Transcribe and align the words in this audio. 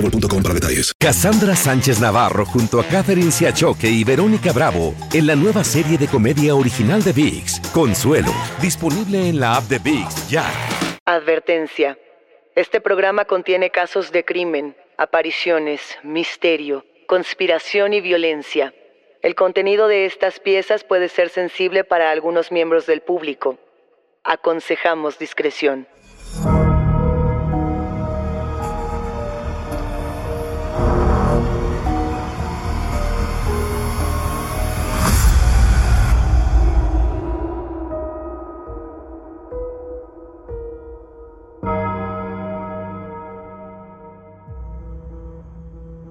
boostmobile.com. 0.00 0.36
Cassandra 0.98 1.54
Sánchez 1.54 2.00
Navarro 2.00 2.44
junto 2.44 2.80
a 2.80 2.84
Catherine 2.84 3.30
Siachoque 3.30 3.88
y 3.88 4.04
Verónica 4.04 4.52
Bravo 4.52 4.94
en 5.12 5.26
la 5.26 5.34
nueva 5.34 5.64
serie 5.64 5.98
de 5.98 6.06
comedia 6.06 6.54
original 6.54 7.02
de 7.02 7.12
VIX, 7.12 7.60
Consuelo, 7.72 8.32
disponible 8.60 9.28
en 9.28 9.40
la 9.40 9.56
app 9.56 9.64
de 9.64 9.78
VIX 9.78 10.28
ya. 10.28 10.44
Advertencia. 11.04 11.98
Este 12.54 12.80
programa 12.80 13.24
contiene 13.24 13.70
casos 13.70 14.12
de 14.12 14.24
crimen, 14.24 14.76
apariciones, 14.96 15.80
misterio, 16.02 16.84
conspiración 17.06 17.92
y 17.92 18.00
violencia. 18.00 18.74
El 19.22 19.34
contenido 19.34 19.88
de 19.88 20.06
estas 20.06 20.40
piezas 20.40 20.84
puede 20.84 21.08
ser 21.08 21.28
sensible 21.28 21.84
para 21.84 22.10
algunos 22.10 22.52
miembros 22.52 22.86
del 22.86 23.00
público. 23.00 23.58
Aconsejamos 24.24 25.18
discreción. 25.18 25.86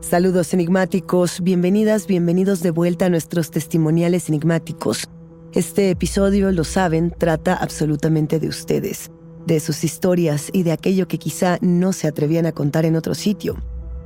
Saludos 0.07 0.53
enigmáticos, 0.53 1.41
bienvenidas, 1.41 2.05
bienvenidos 2.05 2.61
de 2.61 2.69
vuelta 2.69 3.07
a 3.07 3.09
nuestros 3.09 3.49
testimoniales 3.49 4.29
enigmáticos. 4.29 5.09
Este 5.51 5.89
episodio, 5.89 6.51
lo 6.51 6.63
saben, 6.63 7.09
trata 7.09 7.55
absolutamente 7.55 8.39
de 8.39 8.47
ustedes, 8.47 9.09
de 9.47 9.59
sus 9.59 9.83
historias 9.83 10.51
y 10.53 10.61
de 10.61 10.73
aquello 10.73 11.07
que 11.07 11.17
quizá 11.17 11.57
no 11.61 11.91
se 11.91 12.07
atrevían 12.07 12.45
a 12.45 12.51
contar 12.51 12.85
en 12.85 12.95
otro 12.95 13.15
sitio. 13.15 13.55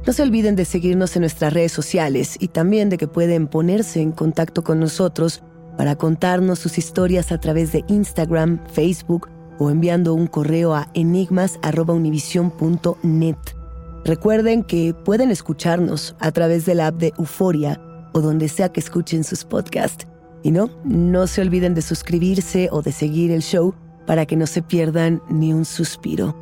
No 0.08 0.14
se 0.14 0.24
olviden 0.24 0.56
de 0.56 0.64
seguirnos 0.64 1.18
en 1.18 1.24
nuestras 1.24 1.52
redes 1.52 1.74
sociales 1.74 2.38
y 2.40 2.48
también 2.48 2.88
de 2.88 2.96
que 2.96 3.10
pueden 3.10 3.48
ponerse 3.48 4.00
en 4.00 4.14
contacto 4.14 4.64
con 4.64 4.80
nosotros 4.80 5.44
para 5.76 5.98
contarnos 5.98 6.60
sus 6.60 6.78
historias 6.78 7.34
a 7.34 7.42
través 7.42 7.74
de 7.74 7.84
Instagram, 7.90 8.66
Facebook 8.72 9.28
o 9.60 9.70
enviando 9.70 10.14
un 10.14 10.28
correo 10.28 10.74
a 10.74 10.90
enigmas.univision.net. 10.94 13.59
Recuerden 14.06 14.64
que 14.64 14.94
pueden 14.94 15.30
escucharnos 15.30 16.16
a 16.20 16.32
través 16.32 16.66
de 16.66 16.76
la 16.76 16.88
app 16.88 16.96
de 16.96 17.14
Euforia 17.18 17.82
o 18.14 18.22
donde 18.22 18.48
sea 18.48 18.70
que 18.70 18.80
escuchen 18.80 19.24
sus 19.24 19.44
podcasts. 19.44 20.08
Y 20.42 20.52
no, 20.52 20.70
no 20.86 21.28
se 21.28 21.42
olviden 21.42 21.74
de 21.74 21.82
suscribirse 21.82 22.70
o 22.72 22.82
de 22.82 22.92
seguir 22.92 23.32
el 23.32 23.42
show 23.42 23.76
para 24.08 24.26
que 24.26 24.38
no 24.38 24.48
se 24.48 24.62
pierdan 24.62 25.22
ni 25.30 25.54
un 25.54 25.66
suspiro. 25.66 26.36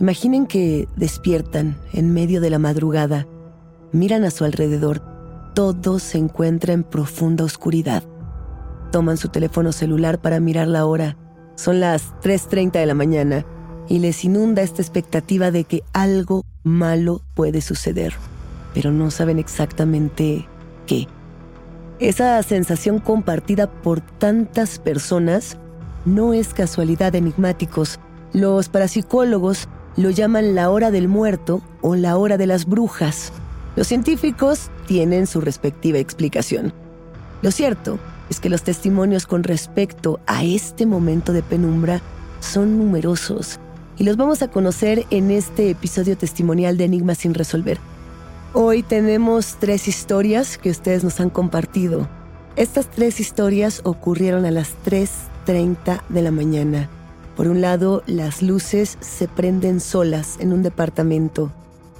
Imaginen 0.00 0.46
que 0.46 0.88
despiertan 0.96 1.78
en 1.92 2.12
medio 2.12 2.40
de 2.40 2.50
la 2.50 2.58
madrugada, 2.58 3.28
miran 3.92 4.24
a 4.24 4.30
su 4.30 4.44
alrededor, 4.44 5.02
todo 5.54 6.00
se 6.00 6.18
encuentra 6.18 6.72
en 6.72 6.82
profunda 6.82 7.44
oscuridad. 7.44 8.02
Toman 8.90 9.16
su 9.16 9.28
teléfono 9.28 9.70
celular 9.70 10.20
para 10.20 10.40
mirar 10.40 10.66
la 10.66 10.86
hora. 10.86 11.16
Son 11.54 11.78
las 11.78 12.12
3.30 12.22 12.72
de 12.72 12.86
la 12.86 12.94
mañana 12.94 13.46
y 13.88 13.98
les 13.98 14.24
inunda 14.24 14.62
esta 14.62 14.82
expectativa 14.82 15.50
de 15.50 15.64
que 15.64 15.82
algo 15.92 16.44
malo 16.62 17.20
puede 17.34 17.60
suceder, 17.60 18.14
pero 18.72 18.92
no 18.92 19.10
saben 19.10 19.38
exactamente 19.38 20.46
qué. 20.86 21.06
Esa 22.00 22.42
sensación 22.42 22.98
compartida 22.98 23.70
por 23.70 24.00
tantas 24.00 24.78
personas 24.78 25.58
no 26.04 26.32
es 26.32 26.52
casualidad 26.52 27.14
enigmáticos. 27.14 28.00
Los 28.32 28.68
parapsicólogos 28.68 29.68
lo 29.96 30.10
llaman 30.10 30.54
la 30.54 30.70
hora 30.70 30.90
del 30.90 31.08
muerto 31.08 31.62
o 31.82 31.94
la 31.94 32.16
hora 32.16 32.36
de 32.36 32.46
las 32.46 32.66
brujas. 32.66 33.32
Los 33.76 33.86
científicos 33.86 34.70
tienen 34.86 35.26
su 35.26 35.40
respectiva 35.40 35.98
explicación. 35.98 36.72
Lo 37.42 37.50
cierto 37.50 37.98
es 38.28 38.40
que 38.40 38.50
los 38.50 38.62
testimonios 38.62 39.26
con 39.26 39.44
respecto 39.44 40.18
a 40.26 40.44
este 40.44 40.86
momento 40.86 41.32
de 41.32 41.42
penumbra 41.42 42.00
son 42.40 42.78
numerosos 42.78 43.60
y 43.98 44.04
los 44.04 44.16
vamos 44.16 44.42
a 44.42 44.48
conocer 44.48 45.06
en 45.10 45.30
este 45.30 45.70
episodio 45.70 46.16
testimonial 46.16 46.76
de 46.76 46.84
Enigmas 46.84 47.18
sin 47.18 47.34
resolver. 47.34 47.78
Hoy 48.52 48.82
tenemos 48.82 49.56
tres 49.58 49.88
historias 49.88 50.58
que 50.58 50.70
ustedes 50.70 51.04
nos 51.04 51.20
han 51.20 51.30
compartido. 51.30 52.08
Estas 52.56 52.88
tres 52.88 53.20
historias 53.20 53.80
ocurrieron 53.84 54.44
a 54.44 54.50
las 54.50 54.74
3.30 54.86 56.02
de 56.08 56.22
la 56.22 56.30
mañana. 56.30 56.88
Por 57.36 57.48
un 57.48 57.60
lado, 57.60 58.02
las 58.06 58.42
luces 58.42 58.96
se 59.00 59.26
prenden 59.26 59.80
solas 59.80 60.36
en 60.38 60.52
un 60.52 60.62
departamento. 60.62 61.50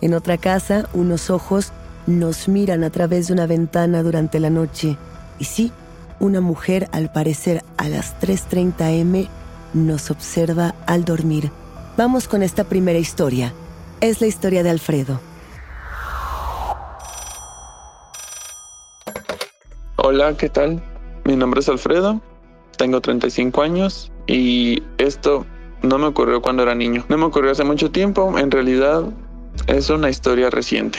En 0.00 0.14
otra 0.14 0.38
casa, 0.38 0.88
unos 0.94 1.28
ojos 1.30 1.72
nos 2.06 2.48
miran 2.48 2.84
a 2.84 2.90
través 2.90 3.26
de 3.26 3.32
una 3.32 3.46
ventana 3.46 4.02
durante 4.02 4.38
la 4.38 4.50
noche. 4.50 4.96
Y 5.40 5.44
sí, 5.44 5.72
una 6.20 6.40
mujer, 6.40 6.88
al 6.92 7.10
parecer 7.10 7.64
a 7.76 7.88
las 7.88 8.14
3.30 8.20 9.00
am, 9.00 9.28
nos 9.72 10.12
observa 10.12 10.76
al 10.86 11.04
dormir. 11.04 11.50
Vamos 11.96 12.26
con 12.26 12.42
esta 12.42 12.64
primera 12.64 12.98
historia. 12.98 13.52
Es 14.00 14.20
la 14.20 14.26
historia 14.26 14.64
de 14.64 14.70
Alfredo. 14.70 15.20
Hola, 19.96 20.36
¿qué 20.36 20.48
tal? 20.48 20.82
Mi 21.24 21.36
nombre 21.36 21.60
es 21.60 21.68
Alfredo, 21.68 22.20
tengo 22.76 23.00
35 23.00 23.62
años 23.62 24.10
y 24.26 24.82
esto 24.98 25.46
no 25.82 25.98
me 25.98 26.06
ocurrió 26.06 26.42
cuando 26.42 26.64
era 26.64 26.74
niño. 26.74 27.04
No 27.08 27.16
me 27.16 27.26
ocurrió 27.26 27.52
hace 27.52 27.62
mucho 27.62 27.92
tiempo, 27.92 28.38
en 28.38 28.50
realidad 28.50 29.04
es 29.68 29.88
una 29.88 30.10
historia 30.10 30.50
reciente. 30.50 30.98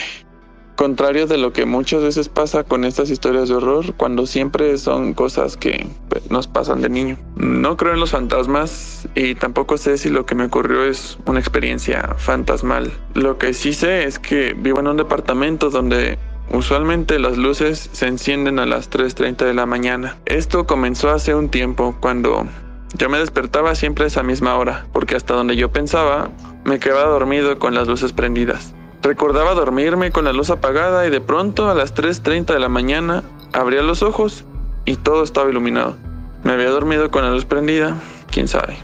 Contrario 0.76 1.26
de 1.26 1.38
lo 1.38 1.54
que 1.54 1.64
muchas 1.64 2.02
veces 2.02 2.28
pasa 2.28 2.62
con 2.62 2.84
estas 2.84 3.08
historias 3.08 3.48
de 3.48 3.54
horror, 3.54 3.94
cuando 3.96 4.26
siempre 4.26 4.76
son 4.76 5.14
cosas 5.14 5.56
que 5.56 5.86
pues, 6.10 6.30
nos 6.30 6.46
pasan 6.46 6.82
de 6.82 6.90
niño. 6.90 7.18
No 7.36 7.78
creo 7.78 7.94
en 7.94 8.00
los 8.00 8.10
fantasmas 8.10 9.08
y 9.14 9.34
tampoco 9.34 9.78
sé 9.78 9.96
si 9.96 10.10
lo 10.10 10.26
que 10.26 10.34
me 10.34 10.44
ocurrió 10.44 10.84
es 10.84 11.18
una 11.26 11.40
experiencia 11.40 12.14
fantasmal. 12.18 12.92
Lo 13.14 13.38
que 13.38 13.54
sí 13.54 13.72
sé 13.72 14.04
es 14.04 14.18
que 14.18 14.52
vivo 14.52 14.80
en 14.80 14.88
un 14.88 14.96
departamento 14.98 15.70
donde 15.70 16.18
Usualmente 16.48 17.18
las 17.18 17.36
luces 17.36 17.90
se 17.92 18.06
encienden 18.06 18.60
a 18.60 18.66
las 18.66 18.88
3.30 18.88 19.44
de 19.46 19.54
la 19.54 19.66
mañana. 19.66 20.16
Esto 20.26 20.64
comenzó 20.64 21.10
hace 21.10 21.34
un 21.34 21.48
tiempo 21.48 21.96
cuando 22.00 22.46
yo 22.94 23.08
me 23.08 23.18
despertaba 23.18 23.74
siempre 23.74 24.04
a 24.04 24.06
esa 24.06 24.22
misma 24.22 24.56
hora, 24.56 24.86
porque 24.92 25.16
hasta 25.16 25.34
donde 25.34 25.56
yo 25.56 25.72
pensaba 25.72 26.30
me 26.64 26.78
quedaba 26.78 27.10
dormido 27.10 27.58
con 27.58 27.74
las 27.74 27.88
luces 27.88 28.12
prendidas. 28.12 28.74
Recordaba 29.06 29.54
dormirme 29.54 30.10
con 30.10 30.24
la 30.24 30.32
luz 30.32 30.50
apagada 30.50 31.06
y 31.06 31.10
de 31.10 31.20
pronto 31.20 31.70
a 31.70 31.76
las 31.76 31.94
3.30 31.94 32.46
de 32.46 32.58
la 32.58 32.68
mañana 32.68 33.22
abría 33.52 33.80
los 33.80 34.02
ojos 34.02 34.44
y 34.84 34.96
todo 34.96 35.22
estaba 35.22 35.48
iluminado. 35.48 35.96
Me 36.42 36.54
había 36.54 36.70
dormido 36.70 37.08
con 37.12 37.22
la 37.22 37.30
luz 37.30 37.44
prendida, 37.44 37.94
quién 38.32 38.48
sabe. 38.48 38.76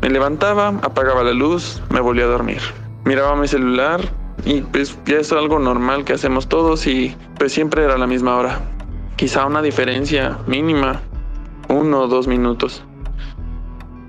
Me 0.00 0.08
levantaba, 0.08 0.68
apagaba 0.68 1.22
la 1.22 1.34
luz, 1.34 1.82
me 1.90 2.00
volvía 2.00 2.24
a 2.24 2.28
dormir. 2.28 2.62
Miraba 3.04 3.36
mi 3.36 3.46
celular 3.46 4.00
y 4.46 4.62
pues 4.62 4.98
ya 5.04 5.18
es 5.18 5.30
algo 5.32 5.58
normal 5.58 6.06
que 6.06 6.14
hacemos 6.14 6.48
todos 6.48 6.86
y 6.86 7.14
pues 7.38 7.52
siempre 7.52 7.84
era 7.84 7.98
la 7.98 8.06
misma 8.06 8.36
hora. 8.36 8.58
Quizá 9.16 9.44
una 9.44 9.60
diferencia 9.60 10.38
mínima, 10.46 11.02
uno 11.68 12.00
o 12.00 12.08
dos 12.08 12.26
minutos. 12.26 12.82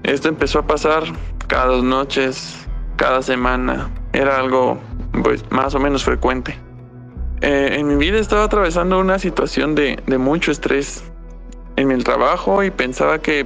Esto 0.04 0.30
empezó 0.30 0.60
a 0.60 0.68
pasar 0.68 1.04
cada 1.48 1.66
dos 1.66 1.84
noches, 1.84 2.66
cada 2.96 3.22
semana. 3.22 3.90
Era 4.14 4.38
algo 4.38 4.80
pues 5.22 5.44
más 5.52 5.76
o 5.76 5.80
menos 5.80 6.04
frecuente. 6.04 6.58
Eh, 7.42 7.76
en 7.78 7.88
mi 7.88 7.96
vida 7.96 8.20
estaba 8.20 8.46
atravesando 8.46 9.00
una 9.00 9.20
situación 9.20 9.76
de, 9.76 10.02
de 10.08 10.18
mucho 10.18 10.52
estrés 10.52 11.04
en 11.76 11.92
el 11.92 12.04
trabajo 12.04 12.64
y 12.64 12.72
pensaba 12.72 13.20
que 13.20 13.46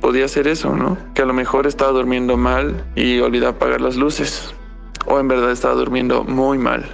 podía 0.00 0.26
ser 0.26 0.48
eso, 0.48 0.74
¿no? 0.74 0.98
Que 1.14 1.22
a 1.22 1.24
lo 1.24 1.32
mejor 1.32 1.66
estaba 1.66 1.92
durmiendo 1.92 2.36
mal 2.36 2.84
y 2.96 3.20
olvidé 3.20 3.46
apagar 3.46 3.80
las 3.80 3.96
luces. 3.96 4.54
O 5.06 5.18
en 5.18 5.28
verdad 5.28 5.52
estaba 5.52 5.74
durmiendo 5.74 6.24
muy 6.24 6.58
mal. 6.58 6.84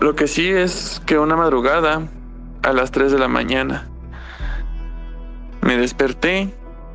Lo 0.00 0.14
que 0.16 0.26
sí 0.26 0.48
es 0.48 1.00
que 1.06 1.18
una 1.18 1.36
madrugada, 1.36 2.02
a 2.62 2.72
las 2.72 2.90
3 2.90 3.12
de 3.12 3.18
la 3.18 3.28
mañana, 3.28 3.88
me 5.60 5.76
desperté 5.76 6.52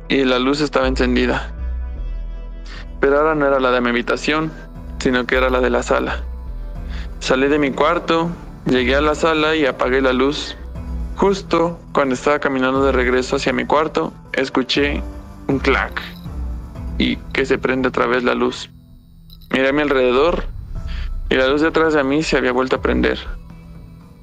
y 0.08 0.24
la 0.24 0.38
luz 0.38 0.60
estaba 0.60 0.86
encendida. 0.86 1.52
Pero 3.00 3.18
ahora 3.18 3.34
no 3.34 3.46
era 3.46 3.58
la 3.58 3.70
de 3.70 3.80
mi 3.80 3.88
habitación, 3.88 4.52
sino 5.00 5.26
que 5.26 5.36
era 5.36 5.50
la 5.50 5.60
de 5.60 5.70
la 5.70 5.82
sala. 5.82 6.22
Salí 7.18 7.48
de 7.48 7.58
mi 7.58 7.72
cuarto, 7.72 8.30
llegué 8.66 8.94
a 8.94 9.00
la 9.00 9.14
sala 9.14 9.56
y 9.56 9.66
apagué 9.66 10.00
la 10.00 10.12
luz. 10.12 10.56
Justo 11.16 11.78
cuando 11.92 12.14
estaba 12.14 12.38
caminando 12.38 12.82
de 12.84 12.92
regreso 12.92 13.36
hacia 13.36 13.52
mi 13.52 13.66
cuarto, 13.66 14.12
escuché 14.32 15.02
un 15.48 15.58
clac 15.58 16.00
y 16.98 17.16
que 17.32 17.44
se 17.44 17.58
prende 17.58 17.88
otra 17.88 18.06
vez 18.06 18.24
la 18.24 18.34
luz. 18.34 18.70
Miré 19.50 19.68
a 19.68 19.72
mi 19.72 19.82
alrededor 19.82 20.44
y 21.28 21.34
la 21.34 21.48
luz 21.48 21.62
detrás 21.62 21.94
de 21.94 22.04
mí 22.04 22.22
se 22.22 22.36
había 22.36 22.52
vuelto 22.52 22.76
a 22.76 22.82
prender. 22.82 23.18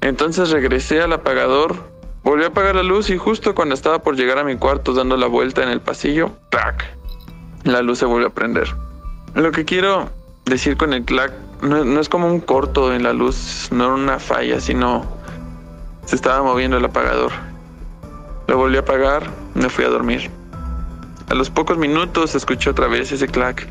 Entonces 0.00 0.50
regresé 0.50 1.02
al 1.02 1.12
apagador, 1.12 1.76
volví 2.22 2.44
a 2.44 2.48
apagar 2.48 2.76
la 2.76 2.82
luz 2.82 3.10
y 3.10 3.18
justo 3.18 3.54
cuando 3.54 3.74
estaba 3.74 4.02
por 4.02 4.16
llegar 4.16 4.38
a 4.38 4.44
mi 4.44 4.56
cuarto 4.56 4.92
dando 4.94 5.16
la 5.16 5.26
vuelta 5.26 5.62
en 5.62 5.70
el 5.70 5.80
pasillo, 5.80 6.32
clac, 6.50 6.84
la 7.64 7.82
luz 7.82 7.98
se 7.98 8.06
volvió 8.06 8.28
a 8.28 8.30
prender. 8.30 8.68
Lo 9.34 9.50
que 9.52 9.64
quiero 9.64 10.08
decir 10.48 10.76
con 10.76 10.92
el 10.92 11.04
clac 11.04 11.32
no, 11.62 11.84
no 11.84 12.00
es 12.00 12.08
como 12.08 12.26
un 12.28 12.40
corto 12.40 12.92
en 12.92 13.02
la 13.02 13.12
luz, 13.12 13.68
no 13.70 13.84
era 13.84 13.94
una 13.94 14.18
falla, 14.18 14.60
sino 14.60 15.04
se 16.04 16.16
estaba 16.16 16.42
moviendo 16.42 16.76
el 16.76 16.84
apagador. 16.84 17.32
Lo 18.46 18.56
volví 18.56 18.76
a 18.76 18.80
apagar, 18.80 19.24
me 19.54 19.68
fui 19.68 19.84
a 19.84 19.88
dormir. 19.88 20.30
A 21.28 21.34
los 21.34 21.50
pocos 21.50 21.76
minutos 21.76 22.34
escuché 22.34 22.70
otra 22.70 22.86
vez 22.86 23.12
ese 23.12 23.28
clac, 23.28 23.68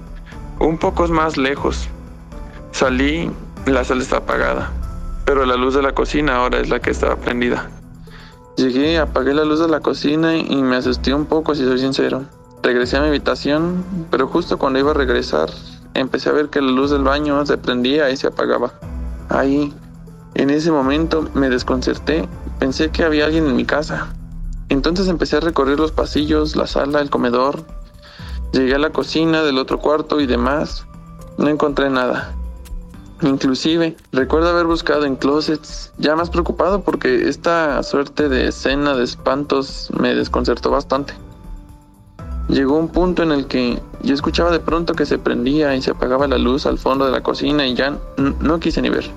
un 0.59 0.77
poco 0.77 1.07
más 1.07 1.37
lejos. 1.37 1.89
Salí, 2.71 3.31
la 3.65 3.83
sala 3.83 4.03
está 4.03 4.17
apagada, 4.17 4.71
pero 5.25 5.45
la 5.45 5.55
luz 5.55 5.73
de 5.73 5.81
la 5.81 5.93
cocina 5.93 6.35
ahora 6.35 6.59
es 6.59 6.69
la 6.69 6.79
que 6.79 6.91
estaba 6.91 7.15
prendida. 7.15 7.69
Llegué, 8.57 8.99
apagué 8.99 9.33
la 9.33 9.45
luz 9.45 9.59
de 9.59 9.67
la 9.67 9.79
cocina 9.79 10.35
y 10.35 10.61
me 10.61 10.75
asusté 10.75 11.13
un 11.13 11.25
poco, 11.25 11.55
si 11.55 11.63
soy 11.63 11.79
sincero. 11.79 12.25
Regresé 12.61 12.97
a 12.97 13.01
mi 13.01 13.07
habitación, 13.07 13.83
pero 14.11 14.27
justo 14.27 14.57
cuando 14.57 14.79
iba 14.79 14.91
a 14.91 14.95
regresar, 14.95 15.49
empecé 15.99 16.29
a 16.29 16.33
ver 16.33 16.49
que 16.49 16.61
la 16.61 16.71
luz 16.71 16.91
del 16.91 17.03
baño 17.03 17.45
se 17.45 17.57
prendía 17.57 18.09
y 18.09 18.17
se 18.17 18.27
apagaba. 18.27 18.73
Ahí, 19.29 19.73
en 20.35 20.49
ese 20.49 20.71
momento, 20.71 21.29
me 21.33 21.49
desconcerté. 21.49 22.27
Pensé 22.59 22.89
que 22.89 23.03
había 23.03 23.25
alguien 23.25 23.47
en 23.47 23.55
mi 23.55 23.65
casa. 23.65 24.07
Entonces 24.69 25.07
empecé 25.07 25.37
a 25.37 25.41
recorrer 25.41 25.79
los 25.79 25.91
pasillos, 25.91 26.55
la 26.55 26.67
sala, 26.67 27.01
el 27.01 27.09
comedor. 27.09 27.63
Llegué 28.53 28.75
a 28.75 28.79
la 28.79 28.91
cocina 28.91 29.43
del 29.43 29.57
otro 29.57 29.79
cuarto 29.79 30.19
y 30.19 30.27
demás. 30.27 30.85
No 31.37 31.47
encontré 31.47 31.89
nada. 31.89 32.33
Inclusive, 33.21 33.97
recuerdo 34.11 34.49
haber 34.49 34.67
buscado 34.67 35.05
en 35.05 35.15
closets, 35.15 35.91
ya 35.97 36.15
más 36.15 36.29
preocupado 36.29 36.81
porque 36.81 37.27
esta 37.27 37.81
suerte 37.81 38.29
de 38.29 38.49
escena 38.49 38.95
de 38.95 39.03
espantos 39.03 39.89
me 39.99 40.13
desconcertó 40.13 40.69
bastante. 40.69 41.15
Llegó 42.49 42.77
un 42.77 42.87
punto 42.87 43.23
en 43.23 43.31
el 43.31 43.47
que 43.47 43.81
yo 44.01 44.13
escuchaba 44.13 44.51
de 44.51 44.59
pronto 44.59 44.93
que 44.93 45.05
se 45.05 45.17
prendía 45.17 45.75
y 45.75 45.81
se 45.81 45.91
apagaba 45.91 46.27
la 46.27 46.37
luz 46.37 46.65
al 46.65 46.77
fondo 46.77 47.05
de 47.05 47.11
la 47.11 47.21
cocina 47.21 47.67
y 47.67 47.75
ya 47.75 47.97
no 48.17 48.59
quise 48.59 48.81
ni 48.81 48.89
ver. 48.89 49.09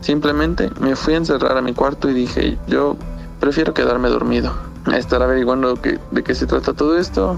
Simplemente 0.00 0.70
me 0.80 0.94
fui 0.94 1.14
a 1.14 1.16
encerrar 1.16 1.56
a 1.56 1.62
mi 1.62 1.72
cuarto 1.72 2.08
y 2.08 2.14
dije, 2.14 2.58
yo 2.68 2.96
prefiero 3.40 3.74
quedarme 3.74 4.08
dormido. 4.08 4.52
A 4.86 4.98
estar 4.98 5.22
averiguando 5.22 5.74
de 5.74 6.22
qué 6.22 6.34
se 6.34 6.46
trata 6.46 6.74
todo 6.74 6.96
esto, 6.98 7.36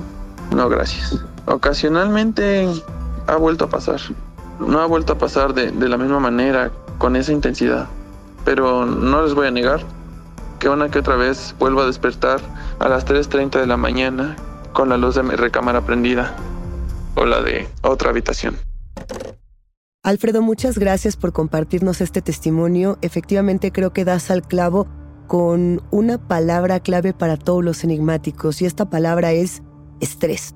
no 0.54 0.68
gracias. 0.68 1.24
Ocasionalmente 1.46 2.68
ha 3.26 3.36
vuelto 3.36 3.66
a 3.66 3.68
pasar. 3.68 4.00
No 4.58 4.80
ha 4.80 4.86
vuelto 4.86 5.14
a 5.14 5.18
pasar 5.18 5.54
de, 5.54 5.70
de 5.70 5.88
la 5.88 5.96
misma 5.96 6.18
manera, 6.18 6.72
con 6.98 7.16
esa 7.16 7.32
intensidad. 7.32 7.86
Pero 8.44 8.84
no 8.84 9.22
les 9.22 9.34
voy 9.34 9.46
a 9.46 9.50
negar 9.50 9.80
que 10.58 10.68
una 10.68 10.90
que 10.90 10.98
otra 10.98 11.16
vez 11.16 11.54
vuelvo 11.58 11.82
a 11.82 11.86
despertar 11.86 12.40
a 12.80 12.88
las 12.88 13.06
3.30 13.06 13.60
de 13.60 13.66
la 13.66 13.76
mañana 13.76 14.36
con 14.76 14.90
la 14.90 14.98
luz 14.98 15.14
de 15.14 15.22
mi 15.22 15.34
recámara 15.34 15.80
prendida 15.86 16.36
o 17.14 17.24
la 17.24 17.40
de 17.40 17.66
otra 17.80 18.10
habitación. 18.10 18.58
Alfredo, 20.02 20.42
muchas 20.42 20.78
gracias 20.78 21.16
por 21.16 21.32
compartirnos 21.32 22.02
este 22.02 22.20
testimonio. 22.20 22.98
Efectivamente 23.00 23.72
creo 23.72 23.94
que 23.94 24.04
das 24.04 24.30
al 24.30 24.42
clavo 24.42 24.86
con 25.28 25.80
una 25.90 26.18
palabra 26.18 26.78
clave 26.80 27.14
para 27.14 27.38
todos 27.38 27.64
los 27.64 27.84
enigmáticos 27.84 28.60
y 28.60 28.66
esta 28.66 28.90
palabra 28.90 29.32
es 29.32 29.62
estrés. 30.00 30.54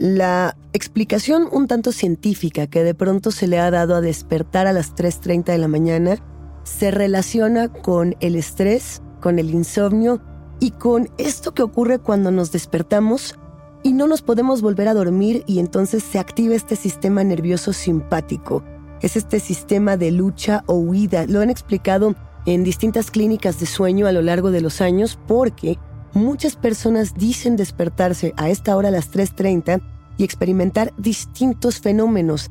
La 0.00 0.56
explicación 0.72 1.48
un 1.52 1.68
tanto 1.68 1.92
científica 1.92 2.66
que 2.66 2.82
de 2.82 2.94
pronto 2.94 3.30
se 3.30 3.46
le 3.46 3.60
ha 3.60 3.70
dado 3.70 3.94
a 3.94 4.00
despertar 4.00 4.66
a 4.66 4.72
las 4.72 4.96
3.30 4.96 5.44
de 5.44 5.58
la 5.58 5.68
mañana 5.68 6.16
se 6.64 6.90
relaciona 6.90 7.68
con 7.68 8.16
el 8.18 8.34
estrés, 8.34 9.02
con 9.20 9.38
el 9.38 9.50
insomnio 9.50 10.20
y 10.58 10.72
con 10.72 11.10
esto 11.16 11.54
que 11.54 11.62
ocurre 11.62 12.00
cuando 12.00 12.32
nos 12.32 12.50
despertamos 12.50 13.38
y 13.82 13.92
no 13.92 14.06
nos 14.06 14.22
podemos 14.22 14.62
volver 14.62 14.88
a 14.88 14.94
dormir 14.94 15.44
y 15.46 15.58
entonces 15.58 16.02
se 16.02 16.18
activa 16.18 16.54
este 16.54 16.76
sistema 16.76 17.24
nervioso 17.24 17.72
simpático. 17.72 18.62
Es 19.00 19.16
este 19.16 19.40
sistema 19.40 19.96
de 19.96 20.12
lucha 20.12 20.62
o 20.66 20.74
huida. 20.74 21.26
Lo 21.26 21.40
han 21.40 21.50
explicado 21.50 22.14
en 22.46 22.64
distintas 22.64 23.10
clínicas 23.10 23.58
de 23.58 23.66
sueño 23.66 24.06
a 24.06 24.12
lo 24.12 24.22
largo 24.22 24.50
de 24.50 24.60
los 24.60 24.80
años 24.80 25.18
porque 25.26 25.78
muchas 26.12 26.56
personas 26.56 27.14
dicen 27.14 27.56
despertarse 27.56 28.34
a 28.36 28.50
esta 28.50 28.76
hora 28.76 28.88
a 28.88 28.92
las 28.92 29.12
3.30 29.12 29.82
y 30.16 30.24
experimentar 30.24 30.92
distintos 30.96 31.80
fenómenos. 31.80 32.50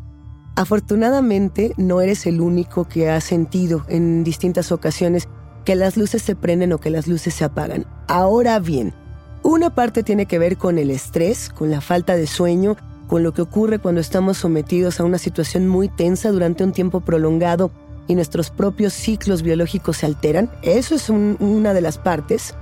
Afortunadamente 0.55 1.73
no 1.77 2.01
eres 2.01 2.25
el 2.25 2.41
único 2.41 2.85
que 2.85 3.09
ha 3.09 3.21
sentido 3.21 3.85
en 3.87 4.23
distintas 4.23 4.71
ocasiones 4.71 5.29
que 5.63 5.75
las 5.75 5.95
luces 5.95 6.21
se 6.21 6.35
prenden 6.35 6.73
o 6.73 6.79
que 6.79 6.89
las 6.89 7.07
luces 7.07 7.33
se 7.33 7.45
apagan. 7.45 7.85
Ahora 8.07 8.59
bien, 8.59 8.93
una 9.43 9.73
parte 9.73 10.03
tiene 10.03 10.25
que 10.25 10.39
ver 10.39 10.57
con 10.57 10.77
el 10.77 10.91
estrés, 10.91 11.49
con 11.49 11.71
la 11.71 11.81
falta 11.81 12.15
de 12.15 12.27
sueño, 12.27 12.77
con 13.07 13.23
lo 13.23 13.33
que 13.33 13.41
ocurre 13.41 13.79
cuando 13.79 13.99
estamos 13.99 14.37
sometidos 14.37 14.99
a 14.99 15.03
una 15.03 15.17
situación 15.17 15.67
muy 15.67 15.89
tensa 15.89 16.31
durante 16.31 16.63
un 16.63 16.71
tiempo 16.71 17.01
prolongado 17.01 17.71
y 18.07 18.15
nuestros 18.15 18.49
propios 18.49 18.93
ciclos 18.93 19.41
biológicos 19.41 19.97
se 19.97 20.05
alteran. 20.05 20.49
Eso 20.61 20.95
es 20.95 21.09
una 21.09 21.73
de 21.73 21.81
las 21.81 21.97
partes. 21.97 22.55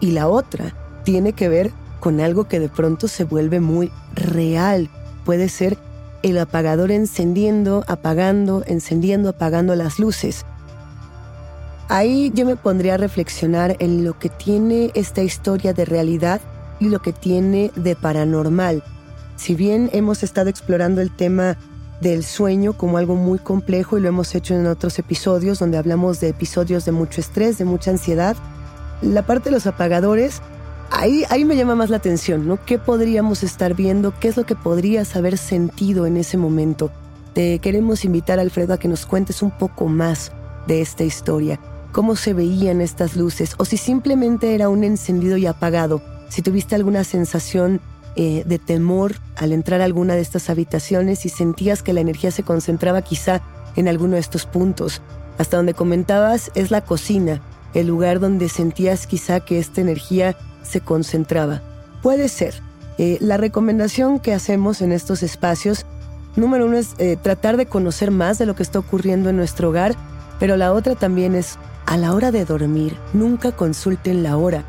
Y 0.00 0.10
la 0.10 0.28
otra 0.28 0.74
tiene 1.04 1.32
que 1.32 1.48
ver 1.48 1.70
con 2.00 2.20
algo 2.20 2.44
que 2.44 2.60
de 2.60 2.68
pronto 2.68 3.08
se 3.08 3.24
vuelve 3.24 3.60
muy 3.60 3.90
real. 4.14 4.90
Puede 5.24 5.48
ser 5.48 5.78
el 6.22 6.38
apagador 6.38 6.90
encendiendo, 6.90 7.84
apagando, 7.86 8.62
encendiendo, 8.66 9.30
apagando 9.30 9.74
las 9.74 9.98
luces. 9.98 10.44
Ahí 11.88 12.32
yo 12.34 12.46
me 12.46 12.56
pondría 12.56 12.94
a 12.94 12.98
reflexionar 12.98 13.76
en 13.78 14.04
lo 14.04 14.18
que 14.18 14.30
tiene 14.30 14.90
esta 14.94 15.22
historia 15.22 15.74
de 15.74 15.84
realidad 15.84 16.40
y 16.80 16.88
lo 16.88 17.00
que 17.00 17.12
tiene 17.12 17.70
de 17.76 17.94
paranormal. 17.94 18.82
Si 19.36 19.54
bien 19.54 19.90
hemos 19.92 20.22
estado 20.22 20.48
explorando 20.48 21.02
el 21.02 21.14
tema 21.14 21.58
del 22.00 22.24
sueño 22.24 22.72
como 22.72 22.96
algo 22.96 23.16
muy 23.16 23.38
complejo 23.38 23.98
y 23.98 24.00
lo 24.00 24.08
hemos 24.08 24.34
hecho 24.34 24.54
en 24.54 24.66
otros 24.66 24.98
episodios 24.98 25.58
donde 25.58 25.76
hablamos 25.76 26.20
de 26.20 26.28
episodios 26.28 26.84
de 26.84 26.92
mucho 26.92 27.20
estrés, 27.20 27.58
de 27.58 27.64
mucha 27.64 27.90
ansiedad, 27.90 28.36
la 29.02 29.22
parte 29.22 29.50
de 29.50 29.56
los 29.56 29.66
apagadores, 29.66 30.40
ahí, 30.90 31.24
ahí 31.28 31.44
me 31.44 31.56
llama 31.56 31.74
más 31.74 31.90
la 31.90 31.98
atención, 31.98 32.48
¿no? 32.48 32.64
¿Qué 32.64 32.78
podríamos 32.78 33.42
estar 33.42 33.74
viendo? 33.74 34.14
¿Qué 34.18 34.28
es 34.28 34.36
lo 34.38 34.44
que 34.46 34.54
podrías 34.54 35.16
haber 35.16 35.36
sentido 35.36 36.06
en 36.06 36.16
ese 36.16 36.38
momento? 36.38 36.90
Te 37.34 37.58
queremos 37.58 38.04
invitar, 38.04 38.38
Alfredo, 38.38 38.72
a 38.72 38.78
que 38.78 38.88
nos 38.88 39.04
cuentes 39.04 39.42
un 39.42 39.50
poco 39.50 39.86
más 39.86 40.32
de 40.66 40.80
esta 40.80 41.04
historia 41.04 41.60
cómo 41.94 42.16
se 42.16 42.34
veían 42.34 42.80
estas 42.80 43.14
luces 43.14 43.54
o 43.56 43.64
si 43.64 43.76
simplemente 43.76 44.54
era 44.54 44.68
un 44.68 44.82
encendido 44.82 45.36
y 45.36 45.46
apagado, 45.46 46.02
si 46.28 46.42
tuviste 46.42 46.74
alguna 46.74 47.04
sensación 47.04 47.80
eh, 48.16 48.42
de 48.44 48.58
temor 48.58 49.14
al 49.36 49.52
entrar 49.52 49.80
a 49.80 49.84
alguna 49.84 50.14
de 50.14 50.20
estas 50.20 50.50
habitaciones 50.50 51.24
y 51.24 51.28
sentías 51.28 51.84
que 51.84 51.92
la 51.92 52.00
energía 52.00 52.32
se 52.32 52.42
concentraba 52.42 53.02
quizá 53.02 53.42
en 53.76 53.86
alguno 53.88 54.14
de 54.14 54.20
estos 54.20 54.44
puntos. 54.44 55.02
Hasta 55.38 55.56
donde 55.56 55.74
comentabas 55.74 56.50
es 56.54 56.72
la 56.72 56.80
cocina, 56.80 57.40
el 57.74 57.86
lugar 57.86 58.18
donde 58.20 58.48
sentías 58.48 59.06
quizá 59.06 59.40
que 59.40 59.58
esta 59.60 59.80
energía 59.80 60.36
se 60.62 60.80
concentraba. 60.80 61.62
Puede 62.02 62.28
ser. 62.28 62.54
Eh, 62.98 63.18
la 63.20 63.36
recomendación 63.36 64.20
que 64.20 64.34
hacemos 64.34 64.82
en 64.82 64.92
estos 64.92 65.22
espacios 65.22 65.86
Número 66.36 66.66
uno 66.66 66.76
es 66.76 66.94
eh, 66.98 67.16
tratar 67.20 67.56
de 67.56 67.66
conocer 67.66 68.10
más 68.10 68.38
de 68.38 68.46
lo 68.46 68.56
que 68.56 68.64
está 68.64 68.80
ocurriendo 68.80 69.30
en 69.30 69.36
nuestro 69.36 69.68
hogar, 69.68 69.94
pero 70.40 70.56
la 70.56 70.72
otra 70.72 70.96
también 70.96 71.34
es, 71.36 71.58
a 71.86 71.96
la 71.96 72.14
hora 72.14 72.30
de 72.30 72.44
dormir, 72.44 72.96
nunca 73.12 73.52
consulten 73.52 74.22
la 74.22 74.36
hora. 74.36 74.64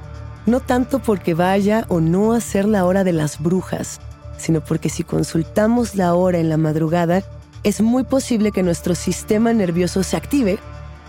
No 0.45 0.59
tanto 0.59 0.99
porque 0.99 1.33
vaya 1.33 1.85
o 1.87 1.99
no 1.99 2.33
a 2.33 2.39
ser 2.39 2.65
la 2.65 2.85
hora 2.85 3.03
de 3.03 3.13
las 3.13 3.41
brujas, 3.41 3.99
sino 4.37 4.61
porque 4.61 4.89
si 4.89 5.03
consultamos 5.03 5.95
la 5.95 6.13
hora 6.13 6.37
en 6.39 6.49
la 6.49 6.57
madrugada, 6.57 7.23
es 7.63 7.81
muy 7.81 8.03
posible 8.03 8.51
que 8.51 8.63
nuestro 8.63 8.93
sistema 8.93 9.53
nervioso 9.53 10.03
se 10.03 10.17
active 10.17 10.59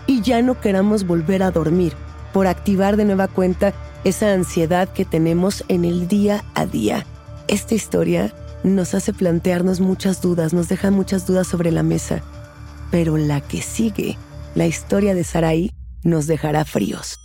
y 0.07 0.21
ya 0.21 0.41
no 0.41 0.59
queramos 0.59 1.05
volver 1.05 1.43
a 1.43 1.51
dormir 1.51 1.93
por 2.33 2.47
activar 2.47 2.97
de 2.97 3.05
nueva 3.05 3.27
cuenta 3.27 3.73
esa 4.03 4.33
ansiedad 4.33 4.89
que 4.89 5.05
tenemos 5.05 5.63
en 5.67 5.85
el 5.85 6.07
día 6.07 6.43
a 6.55 6.65
día. 6.65 7.05
Esta 7.47 7.75
historia 7.75 8.33
nos 8.63 8.95
hace 8.95 9.13
plantearnos 9.13 9.79
muchas 9.79 10.21
dudas, 10.21 10.53
nos 10.53 10.67
deja 10.67 10.89
muchas 10.91 11.27
dudas 11.27 11.47
sobre 11.47 11.71
la 11.71 11.83
mesa, 11.83 12.21
pero 12.89 13.17
la 13.17 13.41
que 13.41 13.61
sigue, 13.61 14.17
la 14.55 14.65
historia 14.65 15.13
de 15.13 15.23
Saraí, 15.23 15.71
nos 16.07 16.25
dejará 16.25 16.65
fríos. 16.65 17.19